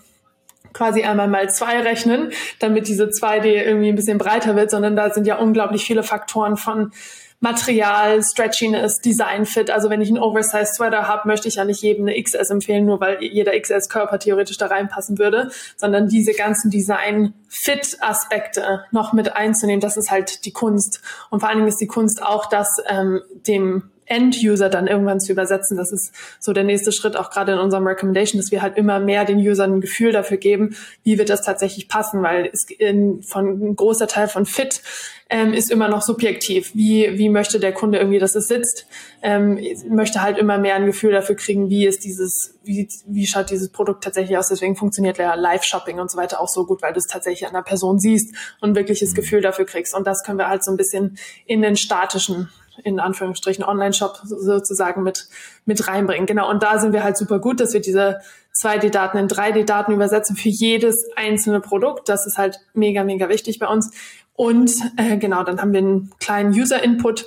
quasi 0.72 1.04
einmal 1.04 1.28
mal 1.28 1.48
zwei 1.48 1.80
rechnen, 1.80 2.32
damit 2.58 2.86
diese 2.86 3.04
2D 3.04 3.46
irgendwie 3.46 3.88
ein 3.88 3.94
bisschen 3.94 4.18
breiter 4.18 4.56
wird, 4.56 4.70
sondern 4.70 4.94
da 4.94 5.10
sind 5.10 5.26
ja 5.26 5.38
unglaublich 5.38 5.84
viele 5.84 6.02
Faktoren 6.02 6.56
von 6.56 6.92
Material, 7.40 8.22
Stretchiness, 8.22 9.00
Design 9.00 9.46
Fit. 9.46 9.70
Also 9.70 9.88
wenn 9.90 10.00
ich 10.00 10.08
einen 10.08 10.18
Oversized 10.18 10.76
Sweater 10.76 11.06
habe, 11.06 11.28
möchte 11.28 11.46
ich 11.48 11.56
ja 11.56 11.64
nicht 11.64 11.82
jedem 11.82 12.06
eine 12.06 12.22
XS 12.22 12.50
empfehlen, 12.50 12.86
nur 12.86 13.00
weil 13.00 13.22
jeder 13.22 13.60
XS-Körper 13.60 14.18
theoretisch 14.18 14.56
da 14.56 14.66
reinpassen 14.66 15.18
würde, 15.18 15.50
sondern 15.76 16.08
diese 16.08 16.32
ganzen 16.32 16.70
Design-Fit-Aspekte 16.70 18.84
noch 18.90 19.12
mit 19.12 19.36
einzunehmen, 19.36 19.80
das 19.80 19.96
ist 19.96 20.10
halt 20.10 20.44
die 20.46 20.52
Kunst. 20.52 21.00
Und 21.30 21.38
vor 21.40 21.48
allen 21.48 21.58
Dingen 21.58 21.68
ist 21.68 21.80
die 21.80 21.86
Kunst 21.86 22.22
auch, 22.22 22.46
das 22.46 22.82
ähm, 22.88 23.22
dem 23.46 23.90
End-User 24.06 24.68
dann 24.68 24.86
irgendwann 24.86 25.20
zu 25.20 25.32
übersetzen. 25.32 25.76
Das 25.76 25.92
ist 25.92 26.12
so 26.38 26.52
der 26.52 26.64
nächste 26.64 26.92
Schritt 26.92 27.16
auch 27.16 27.30
gerade 27.30 27.52
in 27.52 27.58
unserem 27.58 27.86
Recommendation, 27.86 28.40
dass 28.40 28.50
wir 28.50 28.62
halt 28.62 28.76
immer 28.76 29.00
mehr 29.00 29.24
den 29.24 29.38
Usern 29.38 29.74
ein 29.74 29.80
Gefühl 29.80 30.12
dafür 30.12 30.36
geben, 30.36 30.76
wie 31.02 31.18
wird 31.18 31.28
das 31.28 31.42
tatsächlich 31.42 31.88
passen, 31.88 32.22
weil 32.22 32.48
es 32.52 32.66
in, 32.70 33.22
von 33.22 33.70
ein 33.70 33.76
großer 33.76 34.06
Teil 34.06 34.28
von 34.28 34.46
Fit 34.46 34.80
ähm, 35.28 35.52
ist 35.52 35.70
immer 35.70 35.88
noch 35.88 36.02
subjektiv. 36.02 36.72
Wie, 36.74 37.18
wie 37.18 37.28
möchte 37.28 37.58
der 37.58 37.72
Kunde 37.72 37.98
irgendwie, 37.98 38.20
dass 38.20 38.36
es 38.36 38.46
sitzt? 38.46 38.86
Ähm, 39.22 39.58
möchte 39.88 40.22
halt 40.22 40.38
immer 40.38 40.58
mehr 40.58 40.76
ein 40.76 40.86
Gefühl 40.86 41.10
dafür 41.10 41.34
kriegen, 41.34 41.68
wie 41.68 41.86
ist 41.86 42.04
dieses, 42.04 42.54
wie, 42.62 42.88
wie 43.06 43.26
schaut 43.26 43.50
dieses 43.50 43.70
Produkt 43.70 44.04
tatsächlich 44.04 44.38
aus? 44.38 44.48
Deswegen 44.48 44.76
funktioniert 44.76 45.18
ja 45.18 45.34
Live-Shopping 45.34 45.98
und 45.98 46.10
so 46.10 46.16
weiter 46.16 46.40
auch 46.40 46.48
so 46.48 46.64
gut, 46.64 46.80
weil 46.82 46.92
du 46.92 46.98
es 46.98 47.08
tatsächlich 47.08 47.48
an 47.48 47.54
der 47.54 47.62
Person 47.62 47.98
siehst 47.98 48.34
und 48.60 48.76
wirkliches 48.76 49.10
mhm. 49.10 49.14
Gefühl 49.16 49.40
dafür 49.40 49.64
kriegst. 49.66 49.94
Und 49.94 50.06
das 50.06 50.22
können 50.22 50.38
wir 50.38 50.48
halt 50.48 50.62
so 50.62 50.70
ein 50.70 50.76
bisschen 50.76 51.18
in 51.46 51.60
den 51.60 51.76
statischen 51.76 52.48
in 52.84 53.00
Anführungsstrichen 53.00 53.64
Online-Shop 53.64 54.20
sozusagen 54.24 55.02
mit, 55.02 55.28
mit 55.64 55.86
reinbringen. 55.88 56.26
Genau. 56.26 56.50
Und 56.50 56.62
da 56.62 56.78
sind 56.78 56.92
wir 56.92 57.04
halt 57.04 57.16
super 57.16 57.38
gut, 57.38 57.60
dass 57.60 57.72
wir 57.72 57.80
diese 57.80 58.20
2D-Daten 58.54 59.18
in 59.18 59.28
3D-Daten 59.28 59.92
übersetzen 59.92 60.36
für 60.36 60.48
jedes 60.48 61.06
einzelne 61.16 61.60
Produkt. 61.60 62.08
Das 62.08 62.26
ist 62.26 62.38
halt 62.38 62.60
mega, 62.74 63.04
mega 63.04 63.28
wichtig 63.28 63.58
bei 63.58 63.66
uns. 63.66 63.90
Und 64.34 64.72
äh, 64.96 65.16
genau, 65.16 65.42
dann 65.44 65.60
haben 65.60 65.72
wir 65.72 65.78
einen 65.78 66.10
kleinen 66.20 66.52
User-Input, 66.52 67.26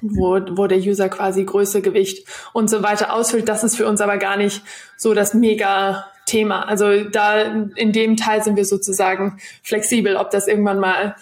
wo, 0.00 0.40
wo 0.50 0.66
der 0.66 0.78
User 0.78 1.08
quasi 1.08 1.44
Größe, 1.44 1.82
Gewicht 1.82 2.26
und 2.52 2.68
so 2.68 2.82
weiter 2.82 3.12
ausfüllt. 3.12 3.48
Das 3.48 3.64
ist 3.64 3.76
für 3.76 3.86
uns 3.86 4.00
aber 4.00 4.16
gar 4.16 4.36
nicht 4.36 4.62
so 4.96 5.14
das 5.14 5.34
mega 5.34 6.06
Thema. 6.26 6.66
Also 6.66 7.04
da 7.04 7.42
in 7.42 7.92
dem 7.92 8.16
Teil 8.16 8.42
sind 8.42 8.56
wir 8.56 8.64
sozusagen 8.64 9.38
flexibel, 9.62 10.16
ob 10.16 10.30
das 10.30 10.48
irgendwann 10.48 10.80
mal 10.80 11.16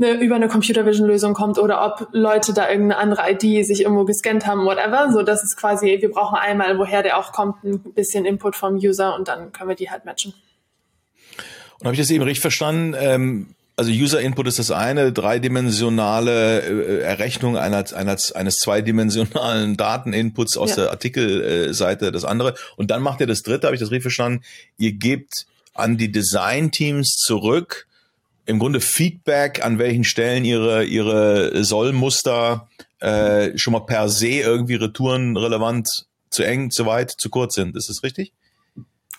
eine, 0.00 0.20
über 0.20 0.36
eine 0.36 0.48
Computer 0.48 0.86
Vision 0.86 1.06
Lösung 1.06 1.34
kommt 1.34 1.58
oder 1.58 1.84
ob 1.84 2.08
Leute 2.12 2.52
da 2.52 2.68
irgendeine 2.70 2.98
andere 2.98 3.30
ID 3.30 3.64
sich 3.66 3.82
irgendwo 3.82 4.04
gescannt 4.04 4.46
haben, 4.46 4.64
whatever. 4.64 5.12
So, 5.12 5.22
das 5.22 5.42
ist 5.42 5.56
quasi, 5.56 5.98
wir 6.00 6.10
brauchen 6.10 6.36
einmal, 6.36 6.78
woher 6.78 7.02
der 7.02 7.18
auch 7.18 7.32
kommt, 7.32 7.62
ein 7.64 7.80
bisschen 7.94 8.24
Input 8.24 8.56
vom 8.56 8.76
User 8.76 9.14
und 9.14 9.28
dann 9.28 9.52
können 9.52 9.68
wir 9.68 9.76
die 9.76 9.90
halt 9.90 10.04
matchen. 10.04 10.34
Und 11.78 11.86
habe 11.86 11.94
ich 11.94 12.00
das 12.00 12.10
eben 12.10 12.24
richtig 12.24 12.40
verstanden? 12.40 12.94
Ähm, 12.98 13.54
also 13.76 13.90
User 13.90 14.20
Input 14.20 14.46
ist 14.46 14.58
das 14.58 14.70
eine, 14.70 15.10
dreidimensionale 15.12 16.60
äh, 16.60 17.00
Errechnung 17.00 17.56
einer, 17.56 17.84
einer, 17.94 18.16
eines 18.34 18.56
zweidimensionalen 18.56 19.78
Dateninputs 19.78 20.58
aus 20.58 20.70
ja. 20.70 20.76
der 20.76 20.90
Artikelseite 20.90 22.12
das 22.12 22.26
andere. 22.26 22.54
Und 22.76 22.90
dann 22.90 23.00
macht 23.00 23.20
ihr 23.20 23.26
das 23.26 23.42
dritte, 23.42 23.66
habe 23.66 23.74
ich 23.74 23.80
das 23.80 23.90
richtig 23.90 24.02
verstanden? 24.02 24.42
Ihr 24.76 24.92
gebt 24.92 25.46
an 25.72 25.96
die 25.96 26.12
Design-Teams 26.12 27.16
zurück 27.16 27.86
im 28.50 28.58
Grunde 28.58 28.80
Feedback, 28.80 29.64
an 29.64 29.78
welchen 29.78 30.04
Stellen 30.04 30.44
ihre, 30.44 30.84
ihre 30.84 31.64
Sollmuster 31.64 32.68
äh, 32.98 33.56
schon 33.56 33.72
mal 33.72 33.80
per 33.80 34.08
se 34.08 34.28
irgendwie 34.28 34.74
retourenrelevant 34.74 35.88
zu 36.30 36.42
eng, 36.42 36.70
zu 36.70 36.84
weit, 36.84 37.10
zu 37.10 37.30
kurz 37.30 37.54
sind. 37.54 37.76
Ist 37.76 37.88
das 37.88 38.02
richtig? 38.02 38.32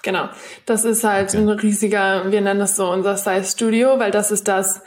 Genau. 0.03 0.29
Das 0.65 0.85
ist 0.85 1.03
halt 1.03 1.29
okay. 1.29 1.37
ein 1.37 1.49
riesiger, 1.49 2.31
wir 2.31 2.41
nennen 2.41 2.59
das 2.59 2.75
so 2.75 2.91
unser 2.91 3.17
Size 3.17 3.49
Studio, 3.49 3.99
weil 3.99 4.11
das 4.11 4.31
ist 4.31 4.47
das, 4.47 4.81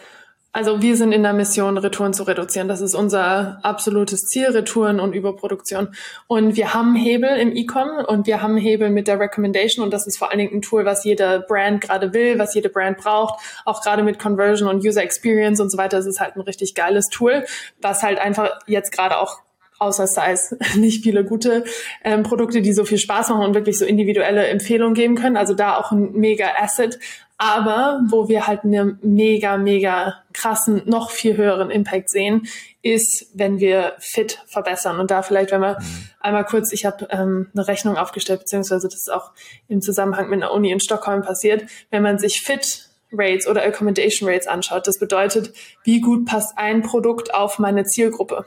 also 0.54 0.80
wir 0.80 0.96
sind 0.96 1.10
in 1.10 1.24
der 1.24 1.32
Mission, 1.32 1.76
Retouren 1.78 2.14
zu 2.14 2.22
reduzieren. 2.22 2.68
Das 2.68 2.80
ist 2.80 2.94
unser 2.94 3.58
absolutes 3.64 4.26
Ziel, 4.26 4.46
Retouren 4.46 5.00
und 5.00 5.12
Überproduktion. 5.12 5.88
Und 6.28 6.54
wir 6.54 6.72
haben 6.72 6.94
Hebel 6.94 7.36
im 7.38 7.56
E-Com 7.56 8.04
und 8.06 8.28
wir 8.28 8.40
haben 8.40 8.56
Hebel 8.56 8.90
mit 8.90 9.08
der 9.08 9.18
Recommendation 9.18 9.84
und 9.84 9.90
das 9.92 10.06
ist 10.06 10.16
vor 10.16 10.30
allen 10.30 10.38
Dingen 10.38 10.54
ein 10.54 10.62
Tool, 10.62 10.84
was 10.84 11.02
jede 11.02 11.44
Brand 11.48 11.80
gerade 11.80 12.14
will, 12.14 12.38
was 12.38 12.54
jede 12.54 12.68
Brand 12.68 12.98
braucht. 12.98 13.42
Auch 13.64 13.82
gerade 13.82 14.04
mit 14.04 14.20
Conversion 14.20 14.68
und 14.68 14.84
User 14.84 15.02
Experience 15.02 15.58
und 15.58 15.70
so 15.70 15.76
weiter. 15.76 15.96
Das 15.96 16.06
ist 16.06 16.20
halt 16.20 16.36
ein 16.36 16.42
richtig 16.42 16.76
geiles 16.76 17.08
Tool, 17.08 17.44
was 17.82 18.04
halt 18.04 18.20
einfach 18.20 18.50
jetzt 18.68 18.92
gerade 18.92 19.18
auch 19.18 19.40
außer 19.78 20.06
Size 20.06 20.56
nicht 20.78 21.02
viele 21.02 21.24
gute 21.24 21.64
ähm, 22.02 22.22
Produkte, 22.22 22.62
die 22.62 22.72
so 22.72 22.84
viel 22.84 22.98
Spaß 22.98 23.30
machen 23.30 23.44
und 23.44 23.54
wirklich 23.54 23.78
so 23.78 23.84
individuelle 23.84 24.46
Empfehlungen 24.46 24.94
geben 24.94 25.16
können. 25.16 25.36
Also 25.36 25.54
da 25.54 25.76
auch 25.76 25.92
ein 25.92 26.12
mega 26.12 26.46
Asset. 26.60 26.98
Aber 27.36 28.00
wo 28.08 28.28
wir 28.28 28.46
halt 28.46 28.64
einen 28.64 28.98
mega, 29.02 29.56
mega 29.56 30.22
krassen, 30.32 30.82
noch 30.86 31.10
viel 31.10 31.36
höheren 31.36 31.70
Impact 31.70 32.08
sehen, 32.08 32.46
ist, 32.82 33.26
wenn 33.34 33.58
wir 33.58 33.94
Fit 33.98 34.40
verbessern. 34.46 35.00
Und 35.00 35.10
da 35.10 35.22
vielleicht, 35.22 35.50
wenn 35.50 35.60
wir 35.60 35.80
mhm. 35.80 36.08
einmal 36.20 36.44
kurz, 36.44 36.72
ich 36.72 36.84
habe 36.86 37.08
ähm, 37.10 37.48
eine 37.54 37.66
Rechnung 37.66 37.96
aufgestellt, 37.96 38.40
beziehungsweise 38.40 38.86
das 38.86 38.98
ist 38.98 39.12
auch 39.12 39.32
im 39.68 39.80
Zusammenhang 39.80 40.28
mit 40.28 40.42
einer 40.42 40.52
Uni 40.52 40.70
in 40.70 40.80
Stockholm 40.80 41.22
passiert, 41.22 41.64
wenn 41.90 42.02
man 42.02 42.18
sich 42.18 42.40
Fit 42.40 42.88
Rates 43.12 43.46
oder 43.46 43.64
Accommodation 43.64 44.28
Rates 44.28 44.46
anschaut. 44.46 44.86
Das 44.86 44.98
bedeutet, 44.98 45.52
wie 45.82 46.00
gut 46.00 46.26
passt 46.26 46.56
ein 46.56 46.82
Produkt 46.82 47.34
auf 47.34 47.58
meine 47.58 47.84
Zielgruppe 47.84 48.44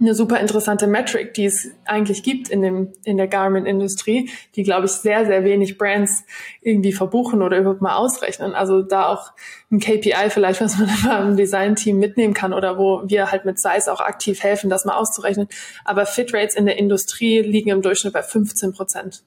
eine 0.00 0.14
super 0.14 0.40
interessante 0.40 0.86
Metric, 0.86 1.34
die 1.34 1.44
es 1.44 1.70
eigentlich 1.84 2.22
gibt 2.22 2.48
in 2.48 2.62
dem 2.62 2.92
in 3.04 3.16
der 3.16 3.28
Garment-Industrie, 3.28 4.30
die 4.56 4.62
glaube 4.62 4.86
ich 4.86 4.92
sehr 4.92 5.26
sehr 5.26 5.44
wenig 5.44 5.78
Brands 5.78 6.24
irgendwie 6.62 6.92
verbuchen 6.92 7.42
oder 7.42 7.58
überhaupt 7.58 7.82
mal 7.82 7.96
ausrechnen. 7.96 8.54
Also 8.54 8.82
da 8.82 9.08
auch 9.08 9.32
ein 9.70 9.78
KPI 9.78 10.30
vielleicht, 10.30 10.60
was 10.60 10.78
man 10.78 11.28
im 11.28 11.36
Design-Team 11.36 11.98
mitnehmen 11.98 12.34
kann 12.34 12.52
oder 12.52 12.78
wo 12.78 13.02
wir 13.04 13.30
halt 13.30 13.44
mit 13.44 13.60
Size 13.60 13.92
auch 13.92 14.00
aktiv 14.00 14.42
helfen, 14.42 14.70
das 14.70 14.84
mal 14.84 14.96
auszurechnen. 14.96 15.48
Aber 15.84 16.06
Fit 16.06 16.32
Rates 16.32 16.56
in 16.56 16.66
der 16.66 16.78
Industrie 16.78 17.40
liegen 17.40 17.70
im 17.70 17.82
Durchschnitt 17.82 18.12
bei 18.12 18.22
15 18.22 18.72
Prozent. 18.72 19.22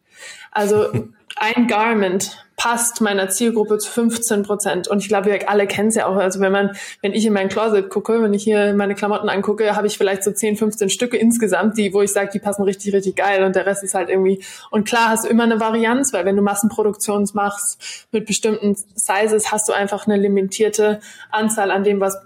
Also 0.51 0.88
ein 1.36 1.67
Garment 1.67 2.45
passt 2.63 3.02
meiner 3.02 3.28
Zielgruppe 3.28 3.78
zu 3.78 3.91
15 3.91 4.43
Prozent. 4.43 4.88
Und 4.88 4.99
ich 4.99 5.10
glaube, 5.10 5.30
wir 5.30 5.49
alle 5.49 5.67
kennen 5.67 5.89
es 5.89 5.95
ja 5.95 6.06
auch. 6.06 6.15
Also 6.15 6.39
wenn 6.39 6.54
man, 6.54 6.71
wenn 7.02 7.12
ich 7.12 7.26
in 7.26 7.34
mein 7.34 7.49
Closet 7.49 7.89
gucke, 7.89 8.23
wenn 8.23 8.34
ich 8.34 8.45
hier 8.45 8.73
meine 8.73 8.95
Klamotten 8.95 9.28
angucke, 9.28 9.76
habe 9.76 9.86
ich 9.88 9.97
vielleicht 9.97 10.23
so 10.23 10.32
10, 10.32 10.56
15 10.56 10.89
Stücke 10.89 11.17
insgesamt, 11.17 11.78
die, 11.78 11.93
wo 11.93 12.02
ich 12.02 12.13
sage, 12.13 12.30
die 12.34 12.39
passen 12.39 12.63
richtig, 12.63 12.93
richtig 12.93 13.17
geil 13.17 13.43
und 13.43 13.58
der 13.58 13.65
Rest 13.65 13.84
ist 13.84 13.95
halt 13.95 14.08
irgendwie. 14.08 14.41
Und 14.71 14.88
klar 14.88 15.10
hast 15.10 15.26
du 15.26 15.28
immer 15.28 15.43
eine 15.43 15.60
Varianz, 15.60 16.13
weil 16.13 16.23
wenn 16.23 16.38
du 16.38 16.41
Massenproduktion 16.41 17.28
machst 17.34 18.08
mit 18.13 18.26
bestimmten 18.26 18.78
Sizes, 18.95 19.52
hast 19.52 19.67
du 19.67 19.73
einfach 19.73 20.08
eine 20.08 20.15
limitierte 20.15 21.02
Anzahl 21.32 21.69
an 21.69 21.84
dem, 21.84 21.99
was 21.99 22.17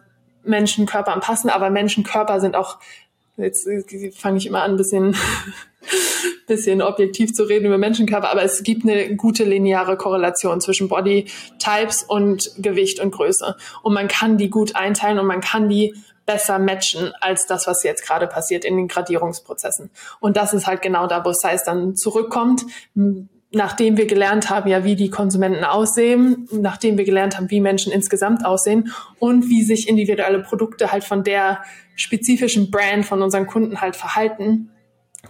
Menschenkörper 0.43 1.19
passen. 1.19 1.49
Aber 1.49 1.71
Menschenkörper 1.71 2.39
sind 2.41 2.55
auch 2.55 2.77
jetzt 3.37 3.67
fange 4.15 4.37
ich 4.37 4.47
immer 4.47 4.63
an, 4.63 4.71
ein 4.71 4.77
bisschen 4.77 5.15
bisschen 6.47 6.81
objektiv 6.81 7.33
zu 7.33 7.43
reden 7.43 7.65
über 7.65 7.77
Menschenkörper, 7.77 8.29
aber 8.29 8.43
es 8.43 8.63
gibt 8.63 8.83
eine 8.83 9.15
gute 9.15 9.43
lineare 9.43 9.97
Korrelation 9.97 10.61
zwischen 10.61 10.87
Body 10.87 11.25
Types 11.59 12.03
und 12.03 12.51
Gewicht 12.57 12.99
und 12.99 13.11
Größe. 13.11 13.55
Und 13.83 13.93
man 13.93 14.07
kann 14.07 14.37
die 14.37 14.49
gut 14.49 14.75
einteilen 14.75 15.19
und 15.19 15.27
man 15.27 15.41
kann 15.41 15.69
die 15.69 15.93
besser 16.25 16.59
matchen 16.59 17.13
als 17.21 17.45
das, 17.45 17.67
was 17.67 17.83
jetzt 17.83 18.05
gerade 18.05 18.27
passiert 18.27 18.65
in 18.65 18.75
den 18.75 18.87
Gradierungsprozessen. 18.87 19.89
Und 20.19 20.37
das 20.37 20.53
ist 20.53 20.67
halt 20.67 20.81
genau 20.81 21.07
da, 21.07 21.23
wo 21.23 21.31
Size 21.31 21.63
dann 21.65 21.95
zurückkommt, 21.95 22.65
nachdem 23.57 23.97
wir 23.97 24.05
gelernt 24.05 24.49
haben, 24.49 24.69
ja, 24.69 24.85
wie 24.85 24.95
die 24.95 25.09
Konsumenten 25.09 25.65
aussehen, 25.65 26.47
nachdem 26.51 26.97
wir 26.97 27.03
gelernt 27.03 27.35
haben, 27.35 27.51
wie 27.51 27.59
Menschen 27.59 27.91
insgesamt 27.91 28.45
aussehen 28.45 28.93
und 29.19 29.49
wie 29.49 29.63
sich 29.63 29.89
individuelle 29.89 30.39
Produkte 30.39 30.91
halt 30.91 31.03
von 31.03 31.23
der 31.23 31.63
spezifischen 31.95 32.71
Brand 32.71 33.05
von 33.05 33.21
unseren 33.21 33.47
Kunden 33.47 33.81
halt 33.81 33.95
verhalten, 33.95 34.69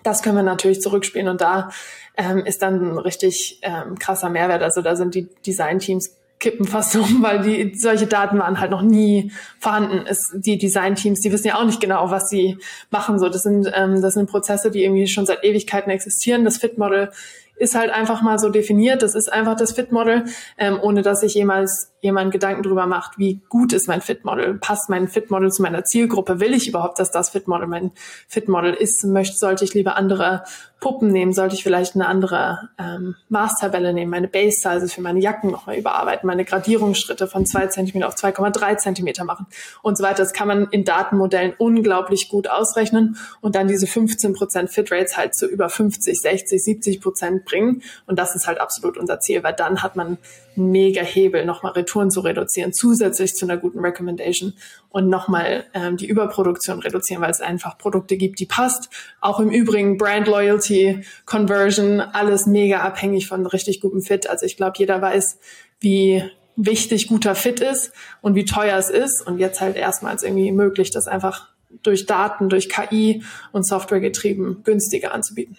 das 0.04 0.22
können 0.22 0.36
wir 0.36 0.44
natürlich 0.44 0.82
zurückspielen 0.82 1.28
und 1.28 1.42
da 1.42 1.70
ähm, 2.16 2.46
ist 2.46 2.62
dann 2.62 2.94
ein 2.94 2.98
richtig 2.98 3.60
ähm, 3.62 3.98
krasser 3.98 4.30
Mehrwert. 4.30 4.62
Also 4.62 4.82
da 4.82 4.96
sind 4.96 5.16
die 5.16 5.28
Design-Teams 5.46 6.16
kippen 6.40 6.68
fast 6.68 6.96
um, 6.96 7.22
weil 7.22 7.42
die 7.42 7.74
solche 7.76 8.08
Daten 8.08 8.40
waren 8.40 8.60
halt 8.60 8.72
noch 8.72 8.82
nie 8.82 9.32
vorhanden. 9.60 10.06
Es, 10.08 10.32
die 10.36 10.58
Design-Teams, 10.58 11.22
die 11.22 11.32
wissen 11.32 11.48
ja 11.48 11.60
auch 11.60 11.66
nicht 11.66 11.82
genau, 11.82 12.12
was 12.12 12.30
sie 12.30 12.58
machen. 12.90 13.20
So, 13.20 13.30
das 13.30 13.44
sind 13.44 13.72
ähm, 13.74 14.02
das 14.02 14.16
sind 14.16 14.30
Prozesse, 14.30 14.72
die 14.72 14.84
irgendwie 14.84 15.08
schon 15.08 15.26
seit 15.26 15.44
Ewigkeiten 15.44 15.90
existieren. 15.90 16.46
Das 16.46 16.58
Fit-Model 16.58 17.12
ist 17.58 17.76
halt 17.76 17.92
einfach 17.92 18.22
mal 18.22 18.40
so 18.40 18.50
definiert. 18.50 19.02
Das 19.02 19.16
ist 19.16 19.32
einfach 19.32 19.56
das 19.56 19.74
Fit-Model, 19.74 20.26
ähm, 20.58 20.80
ohne 20.82 21.02
dass 21.02 21.22
sich 21.22 21.34
jemals 21.34 21.92
jemand 22.02 22.32
Gedanken 22.32 22.64
drüber 22.64 22.86
macht, 22.86 23.18
wie 23.18 23.42
gut 23.50 23.74
ist 23.74 23.88
mein 23.88 24.02
Fit-Model? 24.02 24.56
Passt 24.56 24.90
mein 24.90 25.08
Fit-Model 25.08 25.52
zu 25.52 25.64
meiner 25.64 25.84
Zielgruppe? 25.84 26.40
Will 26.40 26.54
ich 26.54 26.68
überhaupt, 26.68 27.00
dass 27.00 27.12
das 27.12 27.32
Fit-Model 27.32 27.68
mein 27.68 27.92
Fit-Model 28.28 28.74
ist? 28.74 29.04
Möchte, 29.04 29.38
sollte 29.38 29.66
ich 29.66 29.74
lieber 29.74 29.96
andere 29.96 30.44
Puppen 30.80 31.12
nehmen? 31.12 31.34
Sollte 31.34 31.56
ich 31.56 31.64
vielleicht 31.64 31.96
eine 31.96 32.06
andere 32.06 32.70
ähm, 32.78 33.16
Maßtabelle 33.30 33.94
nehmen? 33.94 34.12
Meine 34.12 34.28
Base-Sizes 34.28 34.94
für 34.94 35.02
meine 35.02 35.20
Jacken 35.20 35.50
nochmal 35.50 35.78
überarbeiten? 35.78 36.28
Meine 36.28 36.46
Gradierungsschritte 36.46 37.28
von 37.28 37.48
zwei 37.48 37.66
Zentimeter 37.68 38.08
auf 38.08 38.16
2,3 38.16 38.78
Zentimeter 38.78 39.24
machen? 39.24 39.48
Und 39.82 39.98
so 39.98 40.04
weiter. 40.04 40.18
Das 40.18 40.34
kann 40.34 40.48
man 40.48 40.68
in 40.70 40.86
Datenmodellen 40.86 41.54
unglaublich 41.58 42.30
gut 42.30 42.48
ausrechnen 42.48 43.18
und 43.42 43.56
dann 43.56 43.68
diese 43.68 43.88
15 43.88 44.34
Prozent 44.34 44.70
Fit-Rates 44.70 45.18
halt 45.18 45.34
zu 45.34 45.48
über 45.48 45.70
50, 45.70 46.22
60, 46.22 46.64
70 46.64 47.02
Prozent 47.02 47.46
bringen. 47.46 47.82
Und 48.06 48.20
das 48.20 48.36
ist 48.36 48.46
halt 48.46 48.62
absolut 48.62 48.98
unser 48.98 49.20
Ziel, 49.20 49.44
weil 49.44 49.54
dann 49.54 49.82
hat 49.82 49.96
man 49.96 50.20
mega 50.58 51.02
Hebel, 51.02 51.46
nochmal 51.46 51.74
Retouren 51.98 52.12
zu 52.12 52.20
reduzieren, 52.22 52.74
zusätzlich 52.74 53.36
zu 53.36 53.46
einer 53.46 53.58
guten 53.58 53.80
Recommendation 53.80 54.54
und 54.90 55.10
nochmal 55.10 55.66
ähm, 55.74 55.98
die 55.98 56.08
Überproduktion 56.08 56.80
reduzieren, 56.80 57.22
weil 57.22 57.32
es 57.32 57.42
einfach 57.42 57.78
Produkte 57.78 58.18
gibt, 58.18 58.40
die 58.40 58.46
passt. 58.46 58.90
Auch 59.20 59.40
im 59.40 59.50
Übrigen 59.50 59.98
Brand 59.98 60.28
Loyalty, 60.28 61.04
Conversion, 61.26 62.00
alles 62.00 62.46
mega 62.46 62.80
abhängig 62.82 63.28
von 63.28 63.46
richtig 63.46 63.82
gutem 63.82 64.02
Fit. 64.02 64.30
Also 64.30 64.46
ich 64.46 64.58
glaube, 64.58 64.74
jeder 64.78 65.02
weiß, 65.02 65.40
wie 65.80 66.24
wichtig 66.56 67.08
guter 67.08 67.36
Fit 67.36 67.60
ist 67.60 67.92
und 68.22 68.36
wie 68.36 68.46
teuer 68.46 68.78
es 68.78 68.90
ist. 68.90 69.26
Und 69.26 69.40
jetzt 69.40 69.60
halt 69.62 69.76
erstmals 69.76 70.24
irgendwie 70.24 70.52
möglich, 70.52 70.92
das 70.92 71.08
einfach 71.08 71.50
durch 71.84 72.06
Daten, 72.06 72.50
durch 72.50 72.70
KI 72.70 73.24
und 73.52 73.68
Software 73.68 74.00
getrieben 74.00 74.62
günstiger 74.64 75.14
anzubieten. 75.14 75.58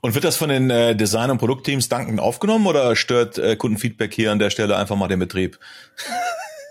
Und 0.00 0.14
wird 0.14 0.24
das 0.24 0.36
von 0.36 0.48
den 0.48 0.70
äh, 0.70 0.94
Design- 0.96 1.30
und 1.30 1.38
Produktteams 1.38 1.88
dankend 1.88 2.20
aufgenommen 2.20 2.66
oder 2.66 2.96
stört 2.96 3.38
äh, 3.38 3.56
Kundenfeedback 3.56 4.12
hier 4.14 4.32
an 4.32 4.38
der 4.38 4.50
Stelle 4.50 4.76
einfach 4.76 4.96
mal 4.96 5.08
den 5.08 5.18
Betrieb? 5.18 5.58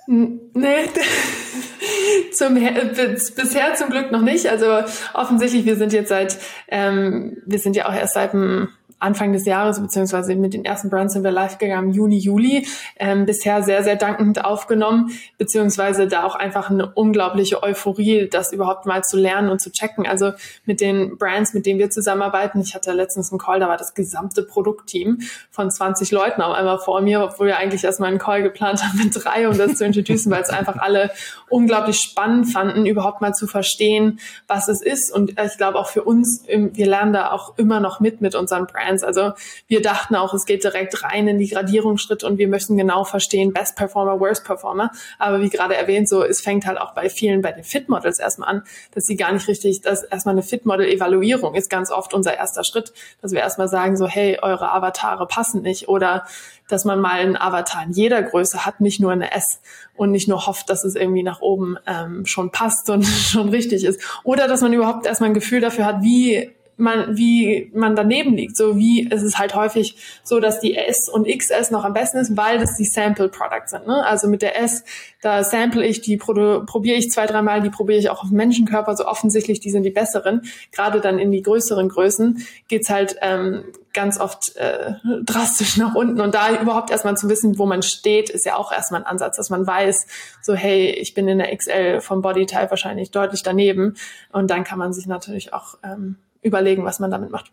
Nee, 0.07 0.45
zum, 2.33 2.55
bisher 2.55 3.73
zum 3.75 3.89
Glück 3.89 4.11
noch 4.11 4.21
nicht. 4.21 4.47
Also 4.47 4.83
offensichtlich, 5.13 5.65
wir 5.65 5.75
sind 5.75 5.91
jetzt 5.93 6.09
seit, 6.09 6.37
ähm, 6.69 7.37
wir 7.45 7.59
sind 7.59 7.75
ja 7.75 7.87
auch 7.87 7.93
erst 7.93 8.13
seit 8.13 8.33
dem 8.33 8.69
Anfang 8.99 9.31
des 9.31 9.45
Jahres, 9.45 9.79
beziehungsweise 9.79 10.35
mit 10.35 10.53
den 10.53 10.65
ersten 10.65 10.89
Brands 10.89 11.13
sind 11.13 11.23
wir 11.23 11.31
live 11.31 11.59
gegangen, 11.59 11.91
Juni, 11.91 12.17
Juli, 12.17 12.67
ähm, 12.97 13.25
bisher 13.27 13.61
sehr, 13.61 13.83
sehr 13.83 13.95
dankend 13.95 14.43
aufgenommen, 14.43 15.11
beziehungsweise 15.37 16.07
da 16.07 16.23
auch 16.23 16.35
einfach 16.35 16.71
eine 16.71 16.91
unglaubliche 16.93 17.61
Euphorie, 17.61 18.27
das 18.27 18.51
überhaupt 18.51 18.87
mal 18.87 19.03
zu 19.03 19.17
lernen 19.17 19.49
und 19.49 19.61
zu 19.61 19.71
checken. 19.71 20.07
Also 20.07 20.31
mit 20.65 20.81
den 20.81 21.17
Brands, 21.17 21.53
mit 21.53 21.67
denen 21.67 21.77
wir 21.79 21.91
zusammenarbeiten, 21.91 22.59
ich 22.59 22.73
hatte 22.73 22.91
letztens 22.91 23.31
einen 23.31 23.39
Call, 23.39 23.59
da 23.59 23.67
war 23.67 23.77
das 23.77 23.93
gesamte 23.93 24.41
Produktteam 24.41 25.19
von 25.51 25.69
20 25.69 26.09
Leuten 26.11 26.41
auf 26.41 26.55
einmal 26.55 26.79
vor 26.79 27.01
mir, 27.01 27.23
obwohl 27.23 27.47
wir 27.47 27.57
eigentlich 27.57 27.83
erstmal 27.83 28.09
einen 28.09 28.19
Call 28.19 28.41
geplant 28.41 28.83
haben 28.83 28.97
mit 28.97 29.13
drei, 29.13 29.47
um 29.47 29.55
das 29.57 29.75
zu 29.75 29.85
introducen, 29.85 30.31
weil 30.31 30.41
es 30.41 30.49
einfach 30.49 30.77
alle 30.77 31.11
unglaublich 31.49 31.99
spannend 31.99 32.51
fanden, 32.51 32.87
überhaupt 32.87 33.21
mal 33.21 33.33
zu 33.33 33.45
verstehen, 33.45 34.19
was 34.47 34.67
es 34.69 34.81
ist. 34.81 35.13
Und 35.13 35.39
ich 35.39 35.57
glaube 35.57 35.77
auch 35.77 35.89
für 35.89 36.03
uns, 36.03 36.43
wir 36.47 36.87
lernen 36.87 37.13
da 37.13 37.31
auch 37.31 37.57
immer 37.57 37.79
noch 37.79 37.99
mit 37.99 38.21
mit 38.21 38.33
unseren 38.33 38.65
Brands 38.65 38.86
Brands. 38.87 39.03
Also 39.03 39.33
wir 39.67 39.81
dachten 39.81 40.15
auch, 40.15 40.33
es 40.33 40.45
geht 40.45 40.63
direkt 40.63 41.03
rein 41.03 41.27
in 41.27 41.37
die 41.37 41.47
Gradierungsschritte 41.47 42.25
und 42.25 42.37
wir 42.37 42.47
müssen 42.47 42.77
genau 42.77 43.03
verstehen, 43.03 43.53
Best 43.53 43.75
Performer, 43.75 44.19
Worst 44.19 44.45
Performer. 44.45 44.91
Aber 45.19 45.41
wie 45.41 45.49
gerade 45.49 45.75
erwähnt, 45.75 46.09
so 46.09 46.23
es 46.23 46.41
fängt 46.41 46.65
halt 46.65 46.79
auch 46.79 46.93
bei 46.93 47.09
vielen, 47.09 47.41
bei 47.41 47.51
den 47.51 47.63
Fit 47.63 47.89
Models 47.89 48.19
erstmal 48.19 48.49
an, 48.49 48.63
dass 48.93 49.05
sie 49.05 49.15
gar 49.15 49.31
nicht 49.31 49.47
richtig, 49.47 49.81
dass 49.81 50.03
erstmal 50.03 50.35
eine 50.35 50.43
Fit 50.43 50.65
Model 50.65 50.87
Evaluierung 50.87 51.55
ist 51.55 51.69
ganz 51.69 51.91
oft 51.91 52.13
unser 52.13 52.35
erster 52.35 52.63
Schritt, 52.63 52.93
dass 53.21 53.31
wir 53.31 53.39
erstmal 53.39 53.67
sagen 53.67 53.97
so, 53.97 54.07
hey, 54.07 54.39
eure 54.41 54.71
Avatare 54.71 55.27
passen 55.27 55.61
nicht 55.61 55.87
oder 55.87 56.25
dass 56.67 56.83
man 56.83 56.99
mal 56.99 57.19
einen 57.19 57.37
Avatar 57.37 57.83
in 57.83 57.91
jeder 57.91 58.21
Größe 58.21 58.65
hat, 58.65 58.81
nicht 58.81 58.99
nur 58.99 59.11
eine 59.11 59.31
S 59.31 59.61
und 59.95 60.11
nicht 60.11 60.27
nur 60.27 60.47
hofft, 60.47 60.69
dass 60.69 60.83
es 60.83 60.95
irgendwie 60.95 61.23
nach 61.23 61.39
oben 61.39 61.77
ähm, 61.87 62.25
schon 62.25 62.51
passt 62.51 62.89
und 62.89 63.03
schon 63.05 63.49
richtig 63.49 63.85
ist. 63.85 64.01
Oder 64.23 64.47
dass 64.47 64.61
man 64.61 64.73
überhaupt 64.73 65.05
erstmal 65.05 65.29
ein 65.29 65.33
Gefühl 65.33 65.61
dafür 65.61 65.85
hat, 65.85 66.01
wie 66.01 66.56
man, 66.77 67.17
wie 67.17 67.71
man 67.73 67.95
daneben 67.95 68.35
liegt. 68.35 68.55
So 68.55 68.77
wie 68.77 69.09
es 69.11 69.23
ist 69.23 69.37
halt 69.37 69.55
häufig 69.55 69.97
so, 70.23 70.39
dass 70.39 70.59
die 70.59 70.75
S 70.75 71.09
und 71.09 71.27
XS 71.27 71.71
noch 71.71 71.83
am 71.83 71.93
besten 71.93 72.17
ist, 72.17 72.37
weil 72.37 72.59
das 72.59 72.77
die 72.77 72.85
Sample 72.85 73.29
Products 73.29 73.71
sind. 73.71 73.87
Ne? 73.87 74.05
Also 74.05 74.27
mit 74.27 74.41
der 74.41 74.61
S, 74.61 74.83
da 75.21 75.43
sample 75.43 75.85
ich, 75.85 76.01
die 76.01 76.17
probiere 76.17 76.97
ich 76.97 77.11
zwei, 77.11 77.25
dreimal, 77.25 77.61
die 77.61 77.69
probiere 77.69 77.99
ich 77.99 78.09
auch 78.09 78.23
auf 78.23 78.29
Menschenkörper. 78.29 78.95
So 78.95 79.05
offensichtlich, 79.05 79.59
die 79.59 79.71
sind 79.71 79.83
die 79.83 79.89
besseren. 79.89 80.43
Gerade 80.71 81.01
dann 81.01 81.19
in 81.19 81.31
die 81.31 81.41
größeren 81.41 81.89
Größen 81.89 82.45
geht's 82.67 82.89
halt 82.89 83.17
ähm, 83.21 83.63
ganz 83.93 84.19
oft 84.19 84.55
äh, 84.57 84.93
drastisch 85.23 85.75
nach 85.77 85.95
unten. 85.95 86.21
Und 86.21 86.35
da 86.35 86.61
überhaupt 86.61 86.91
erstmal 86.91 87.17
zu 87.17 87.29
wissen, 87.29 87.57
wo 87.57 87.65
man 87.65 87.81
steht, 87.81 88.29
ist 88.29 88.45
ja 88.45 88.55
auch 88.55 88.71
erstmal 88.71 89.01
ein 89.01 89.07
Ansatz, 89.07 89.37
dass 89.37 89.49
man 89.49 89.65
weiß, 89.65 90.05
so 90.43 90.53
hey, 90.53 90.91
ich 90.91 91.15
bin 91.15 91.27
in 91.27 91.39
der 91.39 91.55
XL 91.55 92.01
vom 92.01 92.21
Bodytype 92.21 92.69
wahrscheinlich 92.69 93.09
deutlich 93.09 93.41
daneben. 93.41 93.95
Und 94.31 94.51
dann 94.51 94.63
kann 94.63 94.77
man 94.77 94.93
sich 94.93 95.07
natürlich 95.07 95.51
auch 95.51 95.79
ähm, 95.83 96.17
überlegen, 96.41 96.83
was 96.85 96.99
man 96.99 97.11
damit 97.11 97.31
macht. 97.31 97.51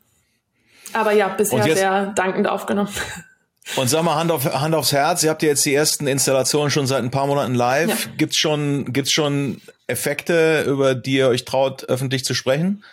Aber 0.93 1.13
ja, 1.13 1.29
bisher 1.29 1.67
jetzt, 1.67 1.79
sehr 1.79 2.07
dankend 2.15 2.49
aufgenommen. 2.49 2.91
Und 3.77 3.89
sag 3.89 4.03
mal 4.03 4.17
Hand, 4.17 4.31
auf, 4.31 4.45
Hand 4.45 4.75
aufs 4.75 4.93
Herz, 4.93 5.23
ihr 5.23 5.31
habt 5.31 5.43
ja 5.43 5.49
jetzt 5.49 5.65
die 5.65 5.75
ersten 5.75 6.07
Installationen 6.07 6.71
schon 6.71 6.87
seit 6.87 7.03
ein 7.03 7.11
paar 7.11 7.27
Monaten 7.27 7.55
live. 7.55 7.89
Ja. 7.89 8.13
Gibt's 8.19 8.37
schon, 8.37 8.93
gibt's 8.93 9.11
schon 9.11 9.63
Effekte, 9.87 10.63
über 10.63 10.95
die 10.95 11.17
ihr 11.17 11.29
euch 11.29 11.45
traut, 11.45 11.85
öffentlich 11.85 12.25
zu 12.25 12.35
sprechen? 12.35 12.85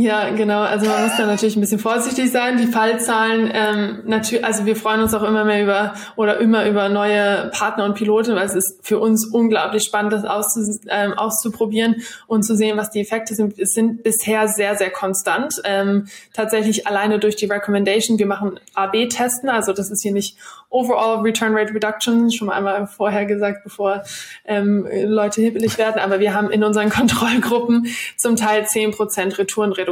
Ja, 0.00 0.30
genau. 0.30 0.62
Also 0.62 0.86
man 0.86 1.02
muss 1.02 1.18
da 1.18 1.26
natürlich 1.26 1.56
ein 1.56 1.60
bisschen 1.60 1.78
vorsichtig 1.78 2.32
sein. 2.32 2.56
Die 2.56 2.68
Fallzahlen, 2.68 3.50
ähm, 3.52 3.98
natürlich, 4.06 4.42
also 4.42 4.64
wir 4.64 4.74
freuen 4.74 5.02
uns 5.02 5.12
auch 5.12 5.22
immer 5.22 5.44
mehr 5.44 5.62
über 5.62 5.92
oder 6.16 6.38
immer 6.40 6.66
über 6.66 6.88
neue 6.88 7.50
Partner 7.52 7.84
und 7.84 7.96
Piloten, 7.96 8.34
weil 8.34 8.46
es 8.46 8.54
ist 8.54 8.78
für 8.80 8.98
uns 8.98 9.26
unglaublich 9.26 9.82
spannend, 9.82 10.14
das 10.14 10.24
auszu, 10.24 10.60
ähm, 10.88 11.12
auszuprobieren 11.12 11.96
und 12.26 12.44
zu 12.44 12.56
sehen, 12.56 12.78
was 12.78 12.88
die 12.88 13.00
Effekte 13.00 13.34
sind. 13.34 13.58
Es 13.58 13.74
sind 13.74 14.02
bisher 14.02 14.48
sehr, 14.48 14.74
sehr 14.74 14.88
konstant. 14.88 15.60
Ähm, 15.64 16.06
tatsächlich 16.32 16.86
alleine 16.86 17.18
durch 17.18 17.36
die 17.36 17.44
Recommendation. 17.44 18.18
Wir 18.18 18.26
machen 18.26 18.58
AB-Testen, 18.72 19.50
also 19.50 19.74
das 19.74 19.90
ist 19.90 20.02
hier 20.02 20.12
nicht 20.12 20.38
Overall 20.70 21.20
Return 21.20 21.54
Rate 21.54 21.74
Reduction, 21.74 22.30
schon 22.30 22.46
mal 22.46 22.54
einmal 22.54 22.86
vorher 22.86 23.26
gesagt, 23.26 23.64
bevor 23.64 24.04
ähm, 24.44 24.88
Leute 25.04 25.42
hibbelig 25.42 25.76
werden, 25.78 26.00
aber 26.00 26.20
wir 26.20 26.32
haben 26.32 26.48
in 26.50 26.62
unseren 26.62 26.88
Kontrollgruppen 26.90 27.88
zum 28.16 28.36
Teil 28.36 28.62
10% 28.62 29.36
Retourenreduktion. 29.36 29.89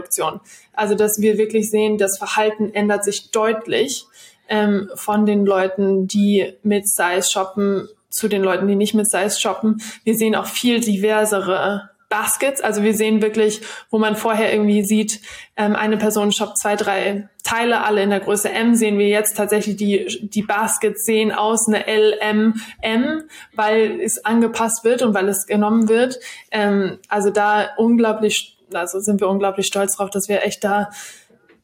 Also 0.72 0.94
dass 0.94 1.20
wir 1.20 1.38
wirklich 1.38 1.70
sehen, 1.70 1.98
das 1.98 2.18
Verhalten 2.18 2.72
ändert 2.74 3.04
sich 3.04 3.30
deutlich 3.30 4.06
ähm, 4.48 4.90
von 4.94 5.26
den 5.26 5.44
Leuten, 5.44 6.06
die 6.08 6.54
mit 6.62 6.88
Size 6.88 7.28
shoppen, 7.30 7.88
zu 8.10 8.28
den 8.28 8.42
Leuten, 8.42 8.66
die 8.66 8.74
nicht 8.74 8.94
mit 8.94 9.10
Size 9.10 9.38
shoppen. 9.38 9.82
Wir 10.04 10.14
sehen 10.14 10.34
auch 10.34 10.46
viel 10.46 10.80
diversere 10.80 11.90
Baskets. 12.08 12.60
Also 12.60 12.82
wir 12.82 12.94
sehen 12.94 13.20
wirklich, 13.22 13.60
wo 13.90 13.98
man 13.98 14.16
vorher 14.16 14.52
irgendwie 14.52 14.82
sieht, 14.82 15.20
ähm, 15.56 15.76
eine 15.76 15.98
Person 15.98 16.32
shoppt 16.32 16.58
zwei, 16.58 16.76
drei 16.76 17.28
Teile, 17.44 17.82
alle 17.84 18.02
in 18.02 18.10
der 18.10 18.20
Größe 18.20 18.50
M, 18.50 18.74
sehen 18.74 18.98
wir 18.98 19.08
jetzt 19.08 19.36
tatsächlich 19.36 19.76
die, 19.76 20.06
die 20.22 20.42
Baskets 20.42 21.04
sehen 21.04 21.32
aus 21.32 21.68
eine 21.68 21.86
L, 21.86 22.16
M, 22.20 22.54
M, 22.80 23.24
weil 23.54 24.00
es 24.00 24.24
angepasst 24.24 24.84
wird 24.84 25.02
und 25.02 25.14
weil 25.14 25.28
es 25.28 25.46
genommen 25.46 25.88
wird. 25.88 26.18
Ähm, 26.50 26.98
also 27.08 27.30
da 27.30 27.68
unglaublich, 27.76 28.57
also 28.72 29.00
sind 29.00 29.20
wir 29.20 29.28
unglaublich 29.28 29.66
stolz 29.66 29.96
drauf, 29.96 30.10
dass 30.10 30.28
wir 30.28 30.42
echt 30.42 30.64
da 30.64 30.90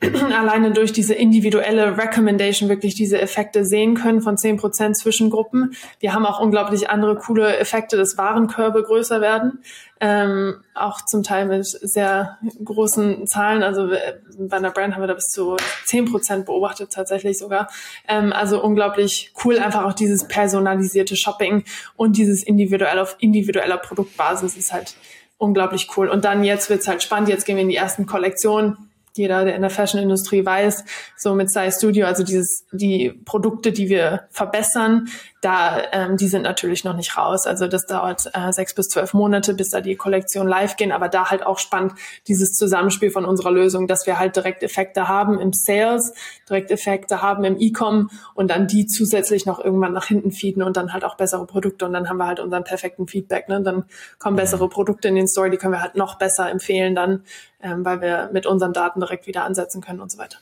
alleine 0.33 0.73
durch 0.73 0.93
diese 0.93 1.15
individuelle 1.15 1.97
Recommendation 1.97 2.69
wirklich 2.69 2.95
diese 2.95 3.21
Effekte 3.21 3.65
sehen 3.65 3.95
können 3.95 4.21
von 4.21 4.37
zehn 4.37 4.57
Prozent 4.57 4.97
Zwischengruppen. 4.97 5.75
Wir 6.01 6.15
haben 6.15 6.27
auch 6.27 6.41
unglaublich 6.41 6.91
andere 6.91 7.17
coole 7.17 7.57
Effekte, 7.57 7.97
dass 7.97 8.19
Warenkörbe 8.19 8.83
größer 8.83 9.21
werden, 9.21 9.61
ähm, 10.01 10.63
auch 10.75 11.05
zum 11.05 11.23
Teil 11.23 11.47
mit 11.47 11.67
sehr 11.67 12.39
großen 12.65 13.27
Zahlen. 13.27 13.63
Also 13.63 13.91
äh, 13.91 14.19
bei 14.39 14.57
einer 14.57 14.71
Brand 14.71 14.95
haben 14.95 15.03
wir 15.03 15.07
da 15.07 15.15
bis 15.15 15.29
zu 15.29 15.57
zehn 15.85 16.05
Prozent 16.05 16.47
beobachtet 16.47 16.93
tatsächlich 16.93 17.39
sogar. 17.39 17.69
Ähm, 18.09 18.33
also 18.33 18.63
unglaublich 18.63 19.33
cool, 19.45 19.59
einfach 19.59 19.85
auch 19.85 19.95
dieses 19.95 20.27
personalisierte 20.27 21.17
Shopping 21.17 21.65
und 21.97 22.17
dieses 22.17 22.43
individuell 22.43 22.99
auf 22.99 23.17
individueller 23.21 23.79
Produktbasis 23.79 24.57
ist 24.57 24.73
halt 24.73 24.95
unglaublich 25.39 25.89
cool. 25.97 26.09
Und 26.09 26.25
dann 26.25 26.45
jetzt 26.45 26.71
wird's 26.71 26.89
halt 26.89 27.03
spannend. 27.03 27.29
Jetzt 27.29 27.45
gehen 27.45 27.57
wir 27.57 27.63
in 27.63 27.69
die 27.69 27.77
ersten 27.77 28.07
Kollektionen 28.07 28.91
jeder, 29.17 29.45
der 29.45 29.55
in 29.55 29.63
der 29.63 29.71
Fashion-Industrie 29.71 30.45
weiß, 30.45 30.85
so 31.17 31.35
mit 31.35 31.51
Size 31.51 31.71
Studio, 31.71 32.07
also 32.07 32.25
dieses, 32.25 32.67
die 32.73 33.13
Produkte, 33.25 33.71
die 33.71 33.89
wir 33.89 34.27
verbessern, 34.31 35.09
da, 35.45 35.83
ähm, 35.93 36.17
die 36.17 36.29
sind 36.29 36.43
natürlich 36.43 36.85
noch 36.85 36.97
nicht 36.97 37.17
raus. 37.17 37.47
Also 37.47 37.69
das 37.69 37.87
dauert 37.87 38.31
äh, 38.33 38.53
sechs 38.53 38.75
bis 38.75 38.89
zwölf 38.89 39.13
Monate, 39.13 39.53
bis 39.53 39.71
da 39.71 39.81
die 39.81 39.95
Kollektion 39.95 40.49
live 40.49 40.77
gehen. 40.77 40.91
Aber 40.91 41.09
da 41.09 41.31
halt 41.31 41.45
auch 41.45 41.59
spannend 41.59 41.93
dieses 42.27 42.55
Zusammenspiel 42.55 43.11
von 43.11 43.27
unserer 43.27 43.51
Lösung, 43.51 43.87
dass 43.87 44.07
wir 44.07 44.19
halt 44.19 44.37
direkt 44.37 44.63
Effekte 44.63 45.07
haben 45.09 45.39
im 45.39 45.53
Sales, 45.53 46.15
direkt 46.49 46.71
Effekte 46.71 47.21
haben 47.21 47.45
im 47.45 47.61
E-Com 47.61 48.11
und 48.35 48.51
dann 48.51 48.67
die 48.67 48.87
zusätzlich 48.87 49.45
noch 49.45 49.63
irgendwann 49.63 49.93
nach 49.93 50.07
hinten 50.07 50.31
feeden 50.31 50.63
und 50.63 50.77
dann 50.77 50.93
halt 50.93 51.05
auch 51.05 51.17
bessere 51.17 51.47
Produkte 51.47 51.85
und 51.85 51.93
dann 51.93 52.09
haben 52.09 52.17
wir 52.17 52.27
halt 52.27 52.41
unseren 52.41 52.65
perfekten 52.65 53.07
Feedback. 53.07 53.49
Ne? 53.49 53.61
Dann 53.61 53.85
kommen 54.19 54.37
bessere 54.37 54.69
Produkte 54.69 55.09
in 55.09 55.15
den 55.15 55.29
Store, 55.29 55.51
die 55.51 55.59
können 55.59 55.75
wir 55.75 55.83
halt 55.83 55.97
noch 55.97 56.17
besser 56.17 56.51
empfehlen 56.51 56.95
dann, 56.95 57.23
ähm, 57.61 57.85
weil 57.85 58.01
wir 58.01 58.31
mit 58.33 58.47
unseren 58.47 58.73
Daten 58.73 59.01
direkt 59.01 59.27
wieder 59.27 59.45
ansetzen 59.45 59.83
können 59.83 60.01
und 60.01 60.11
so 60.11 60.19
weiter. 60.19 60.39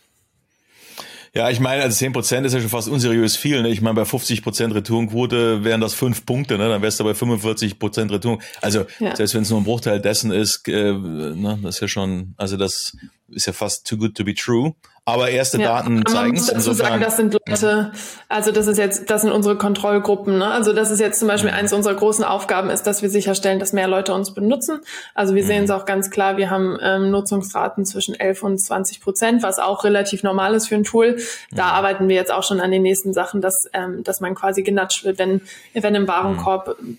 Ja, 1.34 1.48
ich 1.48 1.60
meine, 1.60 1.82
also 1.82 1.96
10 1.96 2.12
Prozent 2.12 2.46
ist 2.46 2.52
ja 2.52 2.60
schon 2.60 2.68
fast 2.68 2.88
unseriös 2.88 3.36
viel. 3.36 3.62
Ne? 3.62 3.70
Ich 3.70 3.80
meine, 3.80 3.94
bei 3.94 4.04
50 4.04 4.42
Prozent 4.42 4.74
Retourenquote 4.74 5.64
wären 5.64 5.80
das 5.80 5.94
fünf 5.94 6.26
Punkte, 6.26 6.58
ne? 6.58 6.68
dann 6.68 6.82
wärst 6.82 7.00
du 7.00 7.04
bei 7.04 7.14
45 7.14 7.78
Prozent 7.78 8.12
Retouren. 8.12 8.42
Also 8.60 8.84
ja. 9.00 9.16
selbst 9.16 9.34
wenn 9.34 9.42
es 9.42 9.48
nur 9.48 9.58
ein 9.58 9.64
Bruchteil 9.64 9.98
dessen 9.98 10.30
ist, 10.30 10.68
äh, 10.68 10.92
ne? 10.92 11.58
das 11.62 11.76
ist 11.76 11.80
ja 11.80 11.88
schon, 11.88 12.34
also 12.36 12.58
das 12.58 12.96
ist 13.32 13.46
ja 13.46 13.52
fast 13.52 13.86
too 13.86 13.96
good 13.96 14.14
to 14.16 14.24
be 14.24 14.34
true. 14.34 14.74
Aber 15.04 15.30
erste 15.30 15.60
ja, 15.60 15.78
Daten 15.78 16.06
zeigen 16.06 16.36
es. 16.36 16.46
dazu 16.46 16.72
sagen, 16.72 17.00
das 17.00 17.16
sind 17.16 17.34
Leute, 17.34 17.90
also 18.28 18.52
das 18.52 18.68
ist 18.68 18.78
jetzt, 18.78 19.10
das 19.10 19.22
sind 19.22 19.32
unsere 19.32 19.58
Kontrollgruppen. 19.58 20.38
Ne? 20.38 20.46
Also 20.46 20.72
das 20.72 20.92
ist 20.92 21.00
jetzt 21.00 21.18
zum 21.18 21.26
Beispiel 21.26 21.50
mhm. 21.50 21.56
eines 21.56 21.72
unserer 21.72 21.94
großen 21.94 22.24
Aufgaben 22.24 22.70
ist, 22.70 22.84
dass 22.84 23.02
wir 23.02 23.10
sicherstellen, 23.10 23.58
dass 23.58 23.72
mehr 23.72 23.88
Leute 23.88 24.14
uns 24.14 24.32
benutzen. 24.32 24.80
Also 25.12 25.34
wir 25.34 25.42
mhm. 25.42 25.46
sehen 25.48 25.64
es 25.64 25.70
auch 25.70 25.86
ganz 25.86 26.10
klar, 26.10 26.36
wir 26.36 26.50
haben 26.50 26.78
ähm, 26.80 27.10
Nutzungsraten 27.10 27.84
zwischen 27.84 28.14
11 28.14 28.44
und 28.44 28.58
20 28.58 29.00
Prozent, 29.00 29.42
was 29.42 29.58
auch 29.58 29.82
relativ 29.82 30.22
normal 30.22 30.54
ist 30.54 30.68
für 30.68 30.76
ein 30.76 30.84
Tool. 30.84 31.16
Da 31.50 31.64
mhm. 31.64 31.70
arbeiten 31.70 32.08
wir 32.08 32.14
jetzt 32.14 32.32
auch 32.32 32.44
schon 32.44 32.60
an 32.60 32.70
den 32.70 32.82
nächsten 32.82 33.12
Sachen, 33.12 33.40
dass, 33.40 33.68
ähm, 33.72 34.04
dass 34.04 34.20
man 34.20 34.36
quasi 34.36 34.62
genatscht 34.62 35.02
wird, 35.02 35.18
wenn, 35.18 35.40
wenn 35.74 35.96
im 35.96 36.06
Warenkorb 36.06 36.76
mhm. 36.80 36.98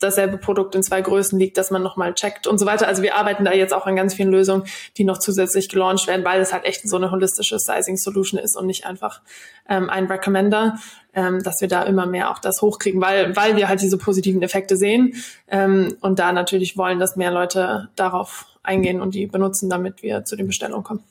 Dasselbe 0.00 0.38
Produkt 0.38 0.74
in 0.74 0.82
zwei 0.82 1.00
Größen 1.00 1.38
liegt, 1.38 1.56
dass 1.56 1.70
man 1.70 1.82
nochmal 1.82 2.14
checkt 2.14 2.46
und 2.46 2.58
so 2.58 2.66
weiter. 2.66 2.86
Also 2.86 3.02
wir 3.02 3.16
arbeiten 3.16 3.44
da 3.44 3.52
jetzt 3.52 3.74
auch 3.74 3.86
an 3.86 3.96
ganz 3.96 4.14
vielen 4.14 4.30
Lösungen, 4.30 4.64
die 4.96 5.04
noch 5.04 5.18
zusätzlich 5.18 5.68
gelauncht 5.68 6.06
werden, 6.06 6.24
weil 6.24 6.40
es 6.40 6.52
halt 6.52 6.64
echt 6.64 6.88
so 6.88 6.96
eine 6.96 7.10
holistische 7.10 7.44
holistische 7.44 7.58
Sizing 7.58 7.96
Solution 7.96 8.40
ist 8.40 8.56
und 8.56 8.66
nicht 8.66 8.86
einfach 8.86 9.20
ähm, 9.68 9.90
ein 9.90 10.06
Recommender, 10.06 10.78
ähm, 11.14 11.42
dass 11.42 11.60
wir 11.60 11.68
da 11.68 11.82
immer 11.82 12.06
mehr 12.06 12.30
auch 12.30 12.38
das 12.38 12.62
hochkriegen, 12.62 13.00
weil, 13.00 13.36
weil 13.36 13.56
wir 13.56 13.68
halt 13.68 13.80
diese 13.80 13.98
positiven 13.98 14.42
Effekte 14.42 14.76
sehen 14.76 15.14
ähm, 15.48 15.96
und 16.00 16.18
da 16.18 16.32
natürlich 16.32 16.76
wollen, 16.76 16.98
dass 16.98 17.16
mehr 17.16 17.30
Leute 17.30 17.88
darauf 17.96 18.46
eingehen 18.62 19.00
und 19.00 19.14
die 19.14 19.26
benutzen, 19.26 19.68
damit 19.68 20.02
wir 20.02 20.24
zu 20.24 20.36
den 20.36 20.46
Bestellungen 20.46 20.84
kommen. 20.84 21.04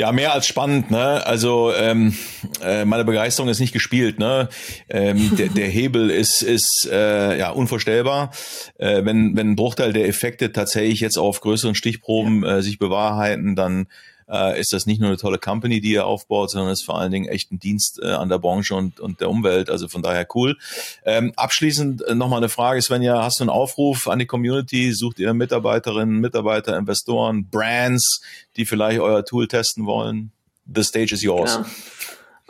Ja, 0.00 0.12
mehr 0.12 0.32
als 0.32 0.46
spannend, 0.46 0.92
ne? 0.92 1.26
Also 1.26 1.72
ähm, 1.74 2.16
äh, 2.62 2.84
meine 2.84 3.04
Begeisterung 3.04 3.48
ist 3.48 3.58
nicht 3.58 3.72
gespielt, 3.72 4.20
ne? 4.20 4.48
Ähm, 4.88 5.36
der, 5.36 5.48
der 5.56 5.66
Hebel 5.66 6.10
ist 6.10 6.42
ist 6.42 6.88
äh, 6.90 7.36
ja 7.36 7.50
unvorstellbar, 7.50 8.30
äh, 8.78 9.04
wenn 9.04 9.36
wenn 9.36 9.50
ein 9.50 9.56
Bruchteil 9.56 9.92
der 9.92 10.06
Effekte 10.06 10.52
tatsächlich 10.52 11.00
jetzt 11.00 11.18
auf 11.18 11.40
größeren 11.40 11.74
Stichproben 11.74 12.44
äh, 12.44 12.62
sich 12.62 12.78
bewahrheiten, 12.78 13.56
dann 13.56 13.88
äh, 14.30 14.60
ist 14.60 14.72
das 14.72 14.86
nicht 14.86 15.00
nur 15.00 15.08
eine 15.08 15.16
tolle 15.16 15.38
Company, 15.38 15.80
die 15.80 15.92
ihr 15.92 16.06
aufbaut, 16.06 16.50
sondern 16.50 16.72
ist 16.72 16.84
vor 16.84 16.98
allen 16.98 17.10
Dingen 17.10 17.28
echt 17.28 17.50
ein 17.50 17.58
Dienst 17.58 18.00
äh, 18.02 18.08
an 18.08 18.28
der 18.28 18.38
Branche 18.38 18.74
und, 18.74 19.00
und 19.00 19.20
der 19.20 19.30
Umwelt. 19.30 19.70
Also 19.70 19.88
von 19.88 20.02
daher 20.02 20.26
cool. 20.34 20.56
Ähm, 21.04 21.32
abschließend 21.36 22.02
äh, 22.02 22.14
nochmal 22.14 22.38
eine 22.38 22.48
Frage, 22.48 22.80
Svenja, 22.82 23.22
hast 23.22 23.40
du 23.40 23.44
einen 23.44 23.50
Aufruf 23.50 24.08
an 24.08 24.18
die 24.18 24.26
Community? 24.26 24.92
Sucht 24.92 25.18
ihr 25.18 25.32
Mitarbeiterinnen, 25.34 26.18
Mitarbeiter, 26.18 26.76
Investoren, 26.76 27.48
Brands, 27.48 28.20
die 28.56 28.66
vielleicht 28.66 29.00
euer 29.00 29.24
Tool 29.24 29.48
testen 29.48 29.86
wollen? 29.86 30.32
The 30.72 30.82
stage 30.82 31.14
is 31.14 31.22
yours. 31.22 31.54
Ja. 31.54 31.64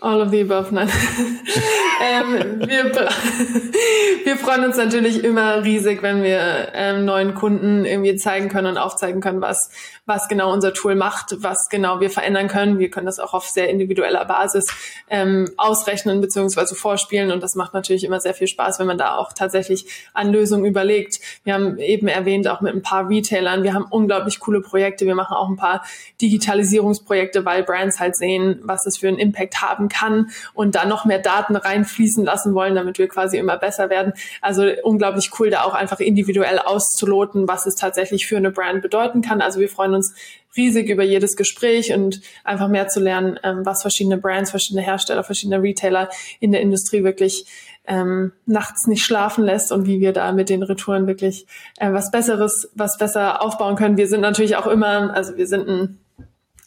All 0.01 0.21
of 0.21 0.31
the 0.31 0.41
above, 0.41 0.73
nein. 0.73 0.91
ähm, 2.01 2.61
wir, 2.61 2.95
wir 4.25 4.37
freuen 4.37 4.65
uns 4.65 4.77
natürlich 4.77 5.25
immer 5.25 5.65
riesig, 5.65 6.03
wenn 6.03 6.23
wir 6.23 6.69
ähm, 6.75 7.05
neuen 7.05 7.35
Kunden 7.35 7.85
irgendwie 7.85 8.17
zeigen 8.17 8.49
können 8.49 8.69
und 8.69 8.79
aufzeigen 8.79 9.21
können, 9.21 9.41
was, 9.41 9.71
was 10.07 10.29
genau 10.29 10.53
unser 10.53 10.73
Tool 10.73 10.95
macht, 10.95 11.37
was 11.39 11.69
genau 11.69 12.01
wir 12.01 12.11
verändern 12.11 12.49
können. 12.49 12.79
Wir 12.79 12.91
können 12.91 13.07
das 13.07 13.19
auch 13.19 13.35
auf 13.35 13.47
sehr 13.47 13.69
individueller 13.69 14.25
Basis 14.25 14.67
ähm, 15.11 15.51
ausrechnen 15.57 16.21
bzw. 16.21 16.75
vorspielen 16.75 17.33
und 17.33 17.43
das 17.43 17.55
macht 17.55 17.75
natürlich 17.75 18.05
immer 18.05 18.21
sehr 18.21 18.35
viel 18.35 18.47
Spaß, 18.47 18.79
wenn 18.79 18.87
man 18.87 18.99
da 18.99 19.17
auch 19.17 19.33
tatsächlich 19.33 19.87
an 20.15 20.33
Lösungen 20.33 20.65
überlegt. 20.65 21.21
Wir 21.45 21.55
haben 21.55 21.79
eben 21.79 22.09
erwähnt, 22.09 22.49
auch 22.49 22.61
mit 22.61 22.75
ein 22.75 22.83
paar 22.83 23.09
Retailern, 23.09 23.63
wir 23.63 23.75
haben 23.75 23.87
unglaublich 23.91 24.41
coole 24.41 24.61
Projekte, 24.61 25.07
wir 25.07 25.15
machen 25.15 25.35
auch 25.35 25.49
ein 25.49 25.57
paar 25.57 25.85
Digitalisierungsprojekte, 26.21 27.45
weil 27.45 27.65
Brands 27.65 27.99
halt 27.99 28.17
sehen, 28.17 28.61
was 28.63 28.85
das 28.85 28.99
für 28.99 29.09
einen 29.09 29.19
Impact 29.19 29.61
haben 29.63 29.89
kann 29.89 30.31
und 30.55 30.75
da 30.75 30.85
noch 30.85 31.05
mehr 31.05 31.19
Daten 31.19 31.57
reinfließen 31.89 32.25
lassen 32.25 32.55
wollen, 32.55 32.75
damit 32.75 32.99
wir 32.99 33.09
quasi 33.09 33.39
immer 33.39 33.57
besser 33.57 33.91
werden. 33.91 34.13
Also 34.41 34.65
unglaublich 34.83 35.31
cool, 35.39 35.51
da 35.51 35.63
auch 35.63 35.75
einfach 35.75 36.01
individuell 36.01 36.59
auszuloten, 36.59 37.49
was 37.49 37.67
es 37.67 37.75
tatsächlich 37.75 38.27
für 38.27 38.37
eine 38.37 38.51
Brand 38.51 38.83
bedeuten 38.83 39.23
kann. 39.23 39.41
Also 39.41 39.61
wir 39.61 39.69
freuen 39.69 39.95
uns 39.95 40.15
riesig 40.57 40.89
über 40.89 41.03
jedes 41.03 41.37
Gespräch 41.37 41.93
und 41.93 42.21
einfach 42.45 42.69
mehr 42.69 42.89
zu 42.89 43.01
lernen, 43.01 43.39
ähm, 43.43 43.65
was 43.65 43.83
verschiedene 43.83 44.19
Brands, 44.19 44.51
verschiedene 44.51 44.83
Hersteller, 44.83 45.25
verschiedene 45.25 45.63
Retailer 45.63 46.09
in 46.41 46.53
der 46.53 46.61
Industrie 46.61 47.05
wirklich 47.05 47.47
ähm, 47.87 48.33
nachts 48.45 48.87
nicht 48.87 49.05
schlafen 49.05 49.45
lässt 49.45 49.73
und 49.73 49.87
wie 49.87 50.01
wir 50.01 50.13
da 50.13 50.33
mit 50.33 50.51
den 50.51 50.63
Retouren 50.63 51.07
wirklich 51.07 51.47
äh, 51.79 51.93
was 51.93 52.11
Besseres, 52.11 52.71
was 52.75 52.99
besser 52.99 53.41
aufbauen 53.43 53.77
können. 53.77 53.97
Wir 53.97 54.09
sind 54.09 54.21
natürlich 54.21 54.57
auch 54.57 54.67
immer, 54.67 55.15
also 55.15 55.37
wir 55.37 55.47
sind 55.47 55.69
ein 55.69 55.99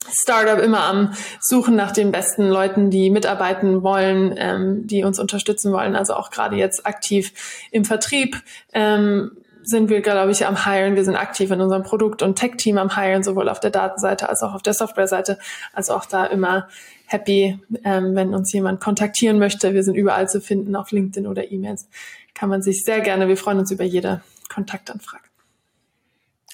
Startup 0.09 0.59
immer 0.59 0.83
am 0.83 1.13
Suchen 1.39 1.75
nach 1.75 1.91
den 1.91 2.11
besten 2.11 2.47
Leuten, 2.47 2.89
die 2.89 3.09
mitarbeiten 3.09 3.83
wollen, 3.83 4.33
ähm, 4.37 4.87
die 4.87 5.03
uns 5.03 5.19
unterstützen 5.19 5.71
wollen. 5.71 5.95
Also 5.95 6.15
auch 6.15 6.31
gerade 6.31 6.55
jetzt 6.55 6.85
aktiv 6.85 7.33
im 7.71 7.85
Vertrieb 7.85 8.41
ähm, 8.73 9.31
sind 9.63 9.89
wir, 9.89 10.01
glaube 10.01 10.31
ich, 10.31 10.45
am 10.45 10.65
Hiren. 10.65 10.95
Wir 10.95 11.05
sind 11.05 11.15
aktiv 11.15 11.51
in 11.51 11.61
unserem 11.61 11.83
Produkt- 11.83 12.23
und 12.23 12.35
Tech-Team 12.35 12.77
am 12.77 12.95
Hiren, 12.95 13.23
sowohl 13.23 13.47
auf 13.47 13.59
der 13.59 13.69
Datenseite 13.69 14.27
als 14.27 14.41
auch 14.41 14.53
auf 14.55 14.63
der 14.63 14.73
Software-Seite. 14.73 15.37
Also 15.73 15.93
auch 15.93 16.05
da 16.05 16.25
immer 16.25 16.67
happy, 17.05 17.59
ähm, 17.83 18.15
wenn 18.15 18.33
uns 18.33 18.51
jemand 18.53 18.81
kontaktieren 18.81 19.37
möchte. 19.37 19.73
Wir 19.73 19.83
sind 19.83 19.95
überall 19.95 20.29
zu 20.29 20.41
finden, 20.41 20.75
auf 20.75 20.91
LinkedIn 20.91 21.27
oder 21.27 21.51
E-Mails. 21.51 21.87
Kann 22.33 22.49
man 22.49 22.61
sich 22.61 22.83
sehr 22.83 23.01
gerne, 23.01 23.27
wir 23.27 23.37
freuen 23.37 23.59
uns 23.59 23.71
über 23.71 23.83
jede 23.83 24.21
Kontaktanfrage. 24.49 25.30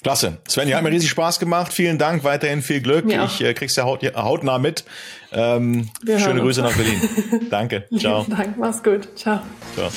Klasse. 0.07 0.37
Sven, 0.47 0.73
hat 0.73 0.83
mir 0.83 0.91
riesig 0.91 1.09
Spaß 1.09 1.37
gemacht. 1.37 1.73
Vielen 1.73 1.97
Dank, 1.97 2.23
weiterhin 2.23 2.61
viel 2.61 2.79
Glück. 2.79 3.11
Ja. 3.11 3.25
Ich 3.25 3.43
äh, 3.43 3.53
krieg's 3.53 3.75
ja 3.75 3.83
haut, 3.83 4.03
hautnah 4.15 4.57
mit. 4.57 4.85
Ähm, 5.33 5.89
schöne 6.05 6.39
Grüße 6.39 6.61
nach 6.61 6.75
Berlin. 6.75 7.01
Danke. 7.49 7.83
Ciao. 7.97 8.25
Danke, 8.27 8.53
mach's 8.57 8.81
gut. 8.81 9.09
Ciao. 9.17 9.41
Ciao. 9.75 9.89